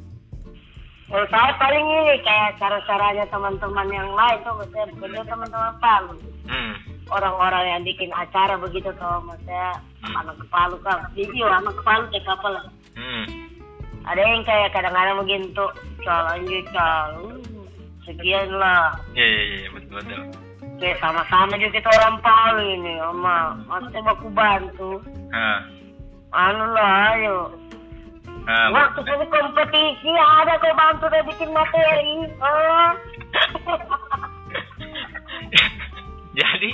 Kalau 1.05 1.27
saya 1.29 1.53
paling 1.61 1.85
ini 1.85 2.17
kayak 2.25 2.57
cara-caranya 2.57 3.29
teman-teman 3.29 3.87
yang 3.93 4.09
lain 4.09 4.41
tuh, 4.41 4.57
maksudnya 4.57 4.89
bekerja 4.89 5.21
teman-teman 5.29 5.73
Palu. 5.77 6.17
Hmm. 6.49 6.73
Orang-orang 7.13 7.65
yang 7.77 7.81
bikin 7.85 8.09
acara 8.09 8.57
begitu 8.57 8.89
tuh, 8.97 9.21
maksudnya 9.21 9.77
anak 10.01 10.41
Palu 10.49 10.81
kan. 10.81 11.05
Video 11.13 11.45
anak 11.45 11.77
Palu 11.85 12.09
kayak 12.09 12.25
apa 12.25 12.47
lah. 12.49 12.65
Hmm. 12.97 13.25
Ada 14.05 14.21
yang 14.21 14.41
kayak 14.49 14.73
kadang-kadang 14.73 15.17
begitu, 15.21 15.65
cal 16.01 16.25
anjir 16.33 16.61
cal, 16.73 17.09
uh, 17.21 17.54
sekian 18.05 18.49
lah. 18.55 18.95
Iya 19.17 19.25
iya 19.25 19.43
iya 19.65 19.69
betul 19.73 19.99
betul. 19.99 20.21
Kayak 20.75 20.99
sama-sama 20.99 21.55
juga 21.55 21.71
kita 21.79 21.89
orang 21.89 22.17
Palu 22.19 22.63
ini, 22.63 22.93
sama. 22.99 23.37
Maksudnya 23.65 24.01
baku 24.11 24.27
bantu. 24.31 24.91
Nah, 25.31 25.59
Anu 26.35 26.65
lah, 26.75 27.15
ayo. 27.15 27.37
nah, 28.43 28.67
Waktu 28.75 29.07
itu 29.07 29.25
kompetisi 29.31 30.11
ada 30.11 30.59
kau 30.59 30.75
bantu 30.75 31.07
dia 31.07 31.23
bikin 31.23 31.49
materi. 31.55 32.27
Ah. 32.43 32.91
Jadi 36.35 36.69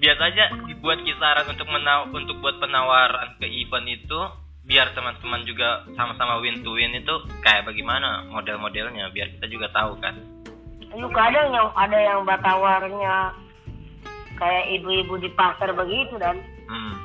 biasanya 0.00 0.44
dibuat 0.64 1.04
kisaran 1.04 1.46
untuk 1.52 1.68
menaw 1.68 2.08
untuk 2.08 2.36
buat 2.40 2.56
penawaran 2.60 3.36
ke 3.36 3.44
event 3.48 3.88
itu 3.88 4.20
biar 4.66 4.90
teman-teman 4.98 5.46
juga 5.46 5.86
sama-sama 5.94 6.42
win 6.42 6.58
to 6.66 6.74
win 6.74 6.90
itu 6.90 7.14
kayak 7.40 7.70
bagaimana 7.70 8.26
model-modelnya 8.26 9.14
biar 9.14 9.30
kita 9.38 9.46
juga 9.46 9.70
tahu 9.70 9.94
kan. 10.02 10.18
Lu 10.90 11.06
kadang 11.14 11.54
yang 11.54 11.70
ada 11.78 11.98
yang 11.98 12.26
batawarnya 12.26 13.30
kayak 14.36 14.64
ibu-ibu 14.74 15.22
di 15.22 15.30
pasar 15.32 15.70
begitu 15.72 16.18
dan 16.18 16.42
Hmm. 16.66 16.98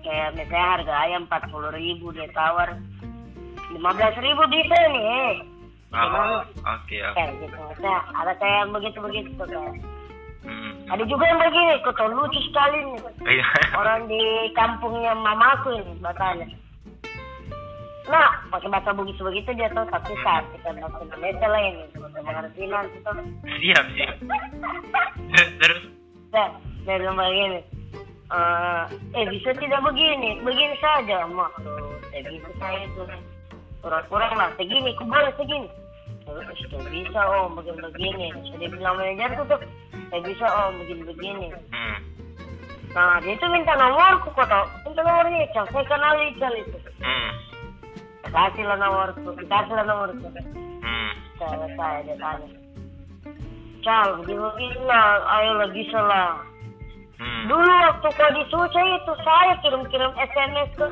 kayak 0.00 0.32
misalnya 0.40 0.68
harga 0.80 0.94
ayam 1.04 1.28
empat 1.28 1.52
puluh 1.52 1.68
ribu 1.68 2.16
dia 2.16 2.24
tawar 2.32 2.80
lima 3.76 3.90
belas 3.92 4.16
ribu 4.16 4.42
bisa 4.48 4.76
nih. 4.88 5.44
Oh, 5.94 6.42
oke 6.64 6.96
oke. 6.96 7.14
kayak 7.14 7.32
gitu 7.44 7.56
ada 7.92 8.32
kayak 8.40 8.56
yang 8.64 8.72
begitu-begitu 8.72 9.30
tuh 9.36 9.46
kayak. 9.46 9.76
Ada 10.94 11.02
juga 11.10 11.26
yang 11.26 11.42
begini 11.42 11.82
kok 11.82 11.98
tuh 11.98 12.06
lucu 12.06 12.38
sekali 12.46 12.78
nih. 12.86 13.02
Iya. 13.26 13.46
orang 13.74 14.06
di 14.06 14.22
kampungnya 14.54 15.10
mamaku 15.18 15.74
ini 15.74 15.92
batanya 15.98 16.46
nah 18.06 18.30
pakai 18.52 18.70
bahasa 18.70 18.94
Bugis 18.94 19.18
begitu 19.18 19.50
dia 19.58 19.66
tuh 19.74 19.82
tapi 19.90 20.14
saat 20.22 20.46
kita 20.54 20.70
bahasa 20.76 21.02
Indonesia 21.02 21.46
lah 21.50 21.62
ini 21.66 21.84
bahasa 21.98 22.18
pengertian 22.20 22.84
itu 22.94 23.12
siap 23.58 23.84
siap. 23.96 24.14
Terus? 25.64 25.82
Saya 26.30 26.52
saya 26.84 26.96
bilang 27.00 27.16
begini 27.16 27.60
eh 28.28 28.82
eh 29.18 29.24
bisa 29.32 29.50
tidak 29.56 29.80
begini? 29.88 30.36
Begini 30.44 30.76
saja 30.84 31.24
mak 31.32 31.48
tuh 31.64 31.96
saya 32.12 32.22
bisa 32.28 32.50
saya 32.60 32.84
itu. 32.86 33.02
Kurang-kurang 33.80 34.32
lah 34.36 34.52
segini 34.60 34.92
aku 34.92 35.04
boleh 35.08 35.32
segini 35.40 35.68
terus 36.24 36.44
saya 36.72 36.88
bisa 36.88 37.20
om 37.44 37.52
begini 37.56 37.80
begini 37.92 38.26
saya 38.48 38.68
bilang 38.72 38.96
manajer 38.96 39.30
tuh 39.36 39.46
tuh 39.54 39.60
saya 40.10 40.20
bisa 40.24 40.46
om 40.48 40.72
begini 40.80 41.02
begini 41.04 41.46
hmm. 41.52 41.98
nah 42.96 43.20
dia 43.20 43.36
itu 43.36 43.46
minta 43.52 43.76
nomorku 43.76 44.32
kok 44.32 44.48
tau 44.48 44.64
minta 44.88 45.00
nomornya 45.04 45.44
Ical 45.50 45.64
saya 45.70 45.84
kenal 45.88 46.16
Ical 46.32 46.54
itu 46.56 46.78
Hmm. 47.04 47.30
kasih 48.32 48.64
lah 48.64 48.80
nomorku 48.80 49.36
dikasih 49.36 49.74
lah 49.76 49.84
nomorku 49.84 50.28
Hmm. 50.80 51.12
saya 51.36 52.00
dia 52.08 52.16
tanya 52.16 52.48
Cal 53.84 54.08
begini 54.24 54.40
begini 54.40 54.80
lah 54.88 55.20
ayolah 55.28 55.68
bisa 55.76 56.00
lah 56.00 56.32
Hmm. 57.14 57.46
dulu 57.46 57.62
waktu 57.62 58.10
kau 58.10 58.30
di 58.34 58.42
itu 58.42 59.12
saya 59.22 59.54
kirim-kirim 59.62 60.12
SMS 60.18 60.66
ke 60.74 60.82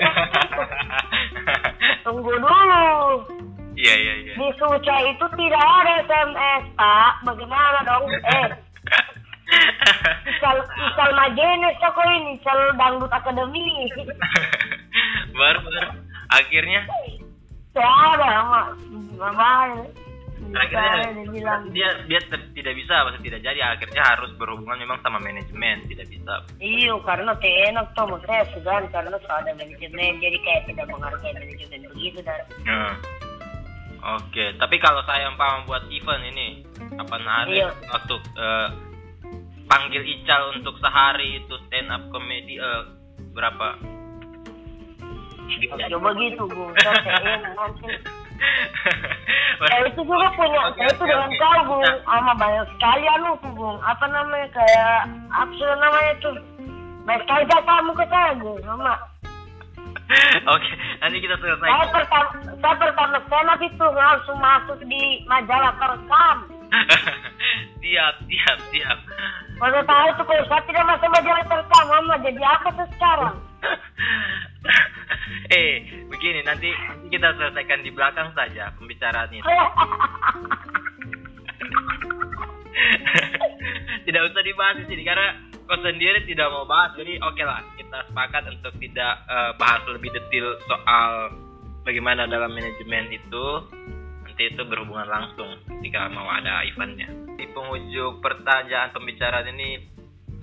tunggu 2.07 2.31
dulu 2.31 3.43
Iya 3.83 3.95
iya 3.99 4.15
iya. 4.23 4.35
di 4.39 4.49
Suca 4.63 4.97
itu 5.11 5.27
tidak 5.35 5.65
ada 5.83 5.93
SMS 6.07 6.65
pak. 6.79 7.13
Bagaimana 7.27 7.83
dong? 7.83 8.07
Eh. 8.15 8.49
Isal 10.31 10.57
Isal 10.63 11.11
Majenes 11.19 11.83
aku 11.83 12.01
ini 12.07 12.39
Isal 12.39 12.79
Dangdut 12.79 13.11
Akademi. 13.11 13.91
Baru 15.39 15.59
baru. 15.67 15.99
Akhirnya? 16.31 16.87
Tidak 17.75 17.95
ada 18.15 18.31
mak. 18.47 18.67
Mama 19.19 19.51
akhirnya 20.53 21.25
dia 21.33 21.53
dia 21.73 21.89
dia 22.07 22.21
tidak 22.55 22.75
bisa 22.77 22.95
maksudnya 23.03 23.25
tidak 23.35 23.41
jadi. 23.51 23.61
Akhirnya 23.67 24.03
harus 24.05 24.31
berhubungan 24.37 24.79
memang 24.79 24.99
sama 25.03 25.19
manajemen 25.19 25.83
tidak 25.89 26.07
bisa. 26.07 26.35
Iyo, 26.63 27.01
karena 27.03 27.33
tidak 27.41 27.59
enak 27.73 27.87
tuh 27.97 28.19
saya 28.29 28.45
segan 28.53 28.85
karena 28.93 29.17
soal 29.27 29.43
ada 29.43 29.53
manajemen. 29.57 30.13
Jadi 30.21 30.39
kayak 30.45 30.63
tidak 30.71 30.87
menghargai 30.87 31.33
manajemen 31.35 31.81
begitu 31.95 32.21
dan 32.23 32.41
Hmm. 32.63 32.95
Oke, 34.03 34.59
tapi 34.59 34.77
kalau 34.77 34.99
saya 35.07 35.31
umpama 35.31 35.63
buat 35.63 35.87
event 35.87 36.27
ini, 36.27 36.67
apa 36.99 37.17
hari 37.19 37.63
Iya. 37.63 37.71
waktu 37.87 38.15
eh, 38.19 38.69
panggil 39.65 40.03
Ical 40.03 40.59
untuk 40.59 40.75
sehari 40.77 41.39
itu 41.39 41.55
stand 41.67 41.87
up 41.87 42.03
comedy 42.11 42.59
eh, 42.59 42.83
berapa? 43.31 43.79
coba 45.89 46.11
gitu 46.17 46.43
bu 46.49 46.65
nanti 47.59 47.93
Saya 49.63 49.87
itu 49.87 50.01
juga 50.03 50.27
punya, 50.35 50.61
Oke, 50.67 50.81
saya 50.81 50.91
itu 50.91 50.99
oke, 50.99 51.07
dengan 51.07 51.31
oke. 51.31 51.39
kau 51.39 51.61
Bung, 51.63 51.83
Nah. 51.87 51.97
sama 52.03 52.33
banyak 52.35 52.67
sekali 52.75 53.05
anu 53.07 53.31
Bung, 53.55 53.79
apa 53.79 54.07
namanya 54.11 54.49
kayak 54.51 54.97
apa 55.31 55.53
namanya 55.79 56.13
tuh, 56.19 56.35
banyak 57.05 57.23
sekali 57.23 57.45
kamu 57.47 57.91
ke 57.95 58.05
saya 58.11 58.33
Bung, 58.35 58.59
sama. 58.67 58.95
Oke, 60.53 60.69
nanti 61.03 61.19
kita 61.19 61.35
Saya 61.35 61.59
selesai. 61.59 61.91
pertama, 61.91 62.31
saya 62.63 62.75
pertama 62.79 63.19
senap 63.27 63.59
itu 63.59 63.87
langsung 63.91 64.39
masuk 64.39 64.79
di 64.87 65.27
majalah 65.27 65.75
terekam. 65.75 66.37
siap, 67.83 68.15
siap, 68.31 68.59
siap. 68.71 68.99
Pada 69.59 69.83
tahu 69.83 70.09
tuh 70.23 70.25
kalau 70.31 70.45
saya 70.47 70.63
tidak 70.63 70.85
masuk 70.87 71.11
majalah 71.11 71.45
terekam, 71.51 71.85
mama 71.91 72.15
jadi 72.23 72.43
apa 72.47 72.69
tuh 72.71 72.87
sekarang? 72.95 73.37
eh, 75.59 75.83
begini 76.07 76.41
nanti 76.47 76.71
nanti 76.71 77.11
kita 77.11 77.35
selesaikan 77.35 77.83
di 77.83 77.91
belakang 77.91 78.31
saja 78.39 78.71
pembicaraan 78.79 79.31
ini. 79.35 79.43
tidak 84.07 84.23
usah 84.31 84.43
dibahas 84.43 84.77
di 84.83 84.85
sini 84.87 85.03
karena 85.03 85.52
kau 85.73 85.81
sendiri 85.81 86.29
tidak 86.29 86.53
mau 86.53 86.69
bahas. 86.69 86.93
Jadi 87.01 87.17
oke 87.17 87.41
lah 87.41 87.65
kita 87.81 88.05
sepakat 88.13 88.45
untuk 88.53 88.77
tidak 88.77 89.25
eh, 89.25 89.51
bahas 89.57 89.81
lebih 89.89 90.13
detail 90.13 90.53
soal 90.69 91.33
bagaimana 91.89 92.29
dalam 92.29 92.53
manajemen 92.53 93.09
itu. 93.09 93.47
Nanti 94.29 94.53
itu 94.53 94.63
berhubungan 94.69 95.09
langsung 95.09 95.49
jika 95.81 96.13
mau 96.13 96.29
ada 96.29 96.61
eventnya. 96.69 97.09
Di 97.41 97.49
penghujung 97.57 98.21
pertanyaan 98.21 98.93
pembicaraan 98.93 99.49
ini 99.57 99.81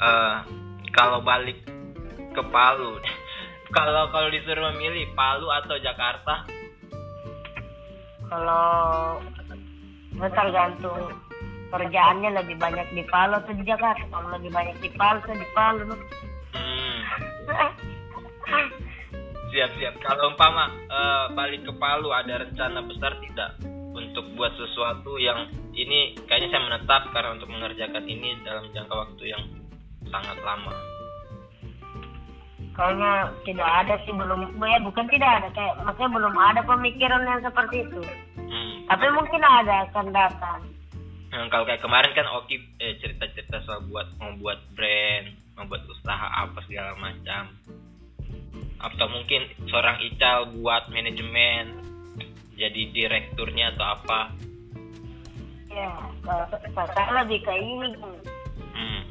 eh, 0.02 0.38
kalau 0.98 1.22
balik 1.22 1.62
ke 2.34 2.42
Palu 2.50 2.98
kalau 3.78 4.10
kalau 4.10 4.34
disuruh 4.34 4.74
memilih 4.74 5.14
Palu 5.14 5.46
atau 5.46 5.78
Jakarta? 5.78 6.50
Kalau 8.30 8.66
tergantung 10.18 11.29
kerjaannya 11.70 12.30
lebih 12.44 12.58
banyak 12.58 12.88
di 12.94 13.04
Palu 13.08 13.40
atau 13.40 13.54
di 13.54 13.64
Jakarta. 13.66 14.04
Kalau 14.10 14.30
lebih 14.36 14.52
banyak 14.52 14.76
di 14.82 14.90
Palu, 14.94 15.22
saya 15.26 15.38
di 15.38 15.50
Palu. 15.54 15.84
hmm. 16.54 17.00
siap 19.50 19.72
siap 19.82 19.94
kalau 20.06 20.30
umpama 20.34 20.70
eh, 20.70 21.26
balik 21.34 21.66
ke 21.66 21.74
Palu 21.78 22.14
ada 22.14 22.46
rencana 22.46 22.86
besar 22.86 23.18
tidak 23.18 23.58
untuk 23.98 24.26
buat 24.38 24.54
sesuatu 24.54 25.18
yang 25.18 25.50
ini 25.74 26.14
kayaknya 26.30 26.54
saya 26.54 26.62
menetap 26.70 27.10
karena 27.10 27.34
untuk 27.34 27.50
mengerjakan 27.50 28.06
ini 28.06 28.38
dalam 28.46 28.70
jangka 28.70 28.94
waktu 28.94 29.24
yang 29.34 29.44
sangat 30.10 30.38
lama 30.46 30.74
Kayaknya 32.80 33.28
tidak 33.44 33.70
ada 33.84 33.94
sih 34.08 34.14
belum, 34.16 34.56
ya 34.64 34.80
bukan 34.80 35.04
tidak 35.12 35.28
ada 35.28 35.52
kayak 35.52 35.84
maksudnya 35.84 36.16
belum 36.16 36.36
ada 36.40 36.62
pemikiran 36.64 37.28
yang 37.28 37.44
seperti 37.44 37.84
itu. 37.84 38.00
hmm. 38.40 38.88
Tapi 38.88 39.06
mungkin 39.20 39.44
ada 39.44 39.84
akan 39.92 40.08
datang. 40.16 40.69
Nah, 41.30 41.46
kalau 41.54 41.66
kayak 41.70 41.86
kemarin 41.86 42.12
kan 42.18 42.26
Oki 42.42 42.58
eh, 42.82 42.98
cerita-cerita 42.98 43.62
soal 43.62 43.86
buat 43.86 44.10
mau 44.18 44.34
buat 44.42 44.58
brand, 44.74 45.30
mau 45.54 45.70
buat 45.70 45.86
usaha 45.86 46.26
apa 46.46 46.58
segala 46.66 46.98
macam. 46.98 47.54
Atau 48.82 49.08
mungkin 49.12 49.46
seorang 49.70 50.02
Ical 50.02 50.50
buat 50.58 50.90
manajemen, 50.90 51.78
jadi 52.58 52.82
direkturnya 52.90 53.78
atau 53.78 53.86
apa. 54.00 54.20
Ya, 55.70 55.94
kalau 56.26 56.46
saya 56.74 57.12
lebih 57.24 57.46
kayak 57.46 57.62
ini. 57.62 57.88
Hmm. 58.74 59.04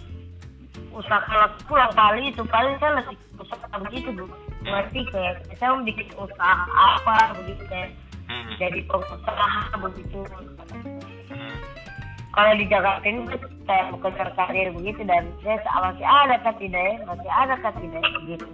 usaha 0.89 1.21
kalau 1.29 1.49
pulang 1.69 1.93
kali 1.93 2.33
itu 2.33 2.43
paling 2.49 2.75
saya 2.81 2.99
lebih 2.99 3.15
usaha 3.39 3.77
begitu 3.87 4.11
bu. 4.11 4.25
Berarti 4.67 5.01
kayak 5.13 5.47
saya 5.55 5.77
mau 5.77 5.85
bikin 5.87 6.09
usaha 6.19 6.67
apa 6.75 7.39
begitu 7.39 7.63
kayak 7.71 7.95
Hmm. 8.29 8.61
jadi 8.61 8.85
pengusaha 8.85 9.73
begitu. 9.89 10.21
Kalau 12.39 12.55
di 12.55 12.71
Jakarta 12.71 13.03
ini 13.03 13.27
kayak 13.67 13.91
mengejar 13.91 14.31
karir 14.39 14.71
begitu 14.71 15.03
dan 15.11 15.27
saya 15.43 15.59
masih 15.59 16.07
ada 16.07 16.39
kah 16.39 16.55
tidak 16.55 16.79
ya? 16.87 16.95
Masih 17.03 17.31
ada 17.35 17.55
kah 17.59 17.75
tidak 17.83 18.03
begitu. 18.23 18.47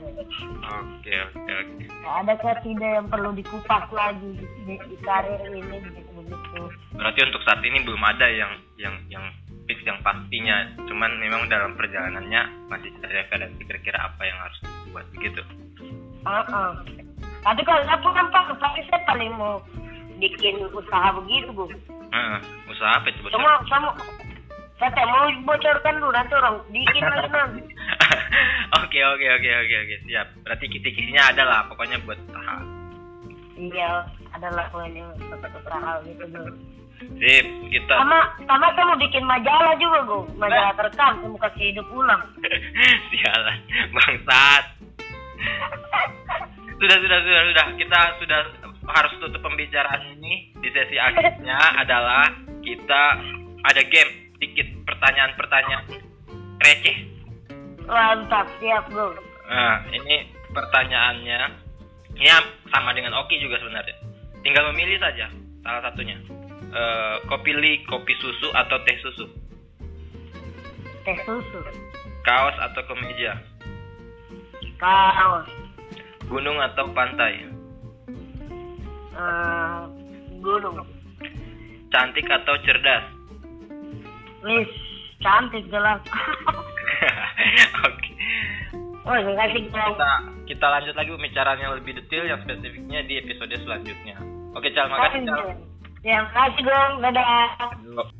Oke 0.64 1.12
oke 1.28 1.52
oke. 1.52 1.84
ada 2.08 2.32
kah 2.40 2.56
tidak 2.64 2.90
yang 2.96 3.06
perlu 3.12 3.36
dikupas 3.36 3.84
lagi 3.92 4.40
di, 4.40 4.46
di, 4.64 4.74
di 4.88 4.96
karir 5.04 5.36
ini 5.52 5.84
begitu 5.84 6.10
begitu. 6.16 6.60
Berarti 6.96 7.20
untuk 7.28 7.44
saat 7.44 7.60
ini 7.60 7.84
belum 7.84 8.00
ada 8.00 8.24
yang 8.32 8.52
yang 8.80 8.96
yang 9.12 9.24
fix 9.68 9.84
yang 9.84 10.00
pastinya. 10.00 10.64
Cuman 10.88 11.20
memang 11.20 11.44
dalam 11.52 11.76
perjalanannya 11.76 12.72
masih 12.72 12.88
ada 13.04 13.20
referensi 13.20 13.68
kira-kira 13.68 14.00
apa 14.00 14.22
yang 14.24 14.38
harus 14.40 14.58
dibuat 14.88 15.06
begitu. 15.12 15.44
Heeh. 16.24 16.70
Tapi 17.44 17.60
kalau 17.60 17.84
saya 17.84 18.00
pulang 18.00 18.32
pak, 18.32 18.48
tapi 18.56 18.80
saya 18.88 19.04
paling 19.04 19.28
mau 19.36 19.60
bikin 20.18 20.62
usaha 20.70 21.08
begitu 21.22 21.50
bu. 21.54 21.64
Heeh, 22.14 22.38
usaha 22.70 22.92
apa 22.98 23.06
itu 23.10 23.20
bos? 23.24 23.32
Cuma 23.34 23.58
sama 23.66 23.90
saya 24.78 25.06
mau 25.08 25.30
bocorkan 25.46 25.96
dulu 26.02 26.12
nanti 26.12 26.32
orang 26.34 26.56
bikin 26.68 27.04
lagi 27.06 27.28
nanti. 27.30 27.62
Oke 28.82 28.98
oke 29.06 29.26
oke 29.26 29.50
oke 29.62 29.74
oke 29.86 29.96
siap. 30.10 30.26
Berarti 30.42 30.66
kisi-kisinya 30.66 31.30
ada 31.30 31.42
lah 31.46 31.60
pokoknya 31.70 32.02
buat 32.02 32.18
usaha. 32.26 32.58
Iya, 33.54 34.02
adalah 34.34 34.66
pokoknya 34.74 35.06
tetap 35.14 35.50
usaha 35.62 35.90
gitu 36.02 36.24
bu. 36.26 36.42
Sip, 37.18 37.46
kita 37.70 37.94
Sama 37.94 38.18
sama 38.46 38.66
saya 38.74 38.86
mau 38.86 38.98
bikin 38.98 39.22
majalah 39.26 39.74
juga 39.78 39.98
bu, 40.06 40.18
majalah 40.38 40.74
terekam, 40.78 41.12
saya 41.22 41.28
mau 41.30 41.40
kasih 41.42 41.64
hidup 41.74 41.86
ulang. 41.90 42.22
sialan 43.10 43.58
bangsat. 43.94 44.64
Sudah 46.74 46.98
sudah 47.00 47.18
sudah 47.22 47.42
sudah 47.48 47.66
kita 47.78 48.00
sudah 48.18 48.40
harus 48.94 49.12
tutup 49.18 49.42
pembicaraan 49.42 50.14
ini 50.18 50.54
di 50.54 50.68
sesi 50.70 50.96
akhirnya 50.96 51.58
adalah 51.82 52.30
kita 52.62 53.04
ada 53.66 53.82
game 53.90 54.32
dikit 54.38 54.68
pertanyaan-pertanyaan 54.86 55.84
receh. 56.62 56.96
Mantap, 57.84 58.48
siap 58.62 58.88
bu. 58.88 59.12
Nah, 59.44 59.84
ini 59.92 60.32
pertanyaannya 60.54 61.40
ya 62.16 62.36
sama 62.72 62.96
dengan 62.96 63.18
Oki 63.20 63.36
juga 63.42 63.60
sebenarnya. 63.60 63.96
Tinggal 64.40 64.72
memilih 64.72 65.02
saja 65.02 65.28
salah 65.60 65.82
satunya. 65.84 66.16
Eh, 66.74 67.16
kau 67.30 67.38
pilih 67.38 67.86
kopi 67.86 68.18
susu 68.18 68.50
atau 68.50 68.82
teh 68.82 68.98
susu, 68.98 69.30
Teh 71.06 71.14
susu, 71.22 71.62
kaos 72.26 72.56
atau 72.58 72.82
kemeja, 72.90 73.38
kaos, 74.74 75.46
gunung 76.26 76.58
atau 76.58 76.90
pantai, 76.90 77.46
eh, 79.14 79.80
gunung. 80.42 80.82
Cantik 81.94 82.26
atau 82.26 82.54
cerdas? 82.66 83.04
Wis, 84.42 84.70
cantik 85.22 85.64
jelas. 85.70 86.02
Oke. 87.88 88.10
oh, 89.06 89.14
kasih. 89.14 89.62
Kita 89.70 90.10
kita 90.44 90.66
lanjut 90.68 90.94
lagi 90.98 91.10
pembicaraan 91.14 91.60
yang 91.62 91.72
lebih 91.78 91.96
detail 91.96 92.28
yang 92.28 92.40
spesifiknya 92.44 93.00
di 93.08 93.14
episode 93.22 93.54
selanjutnya. 93.64 94.16
Oke, 94.52 94.68
Cal, 94.76 94.92
makasih 94.92 95.24
Cal. 95.24 95.56
Ya, 96.04 96.20
makasih 96.28 96.62
dong. 96.68 96.92
Dadah. 97.00 98.12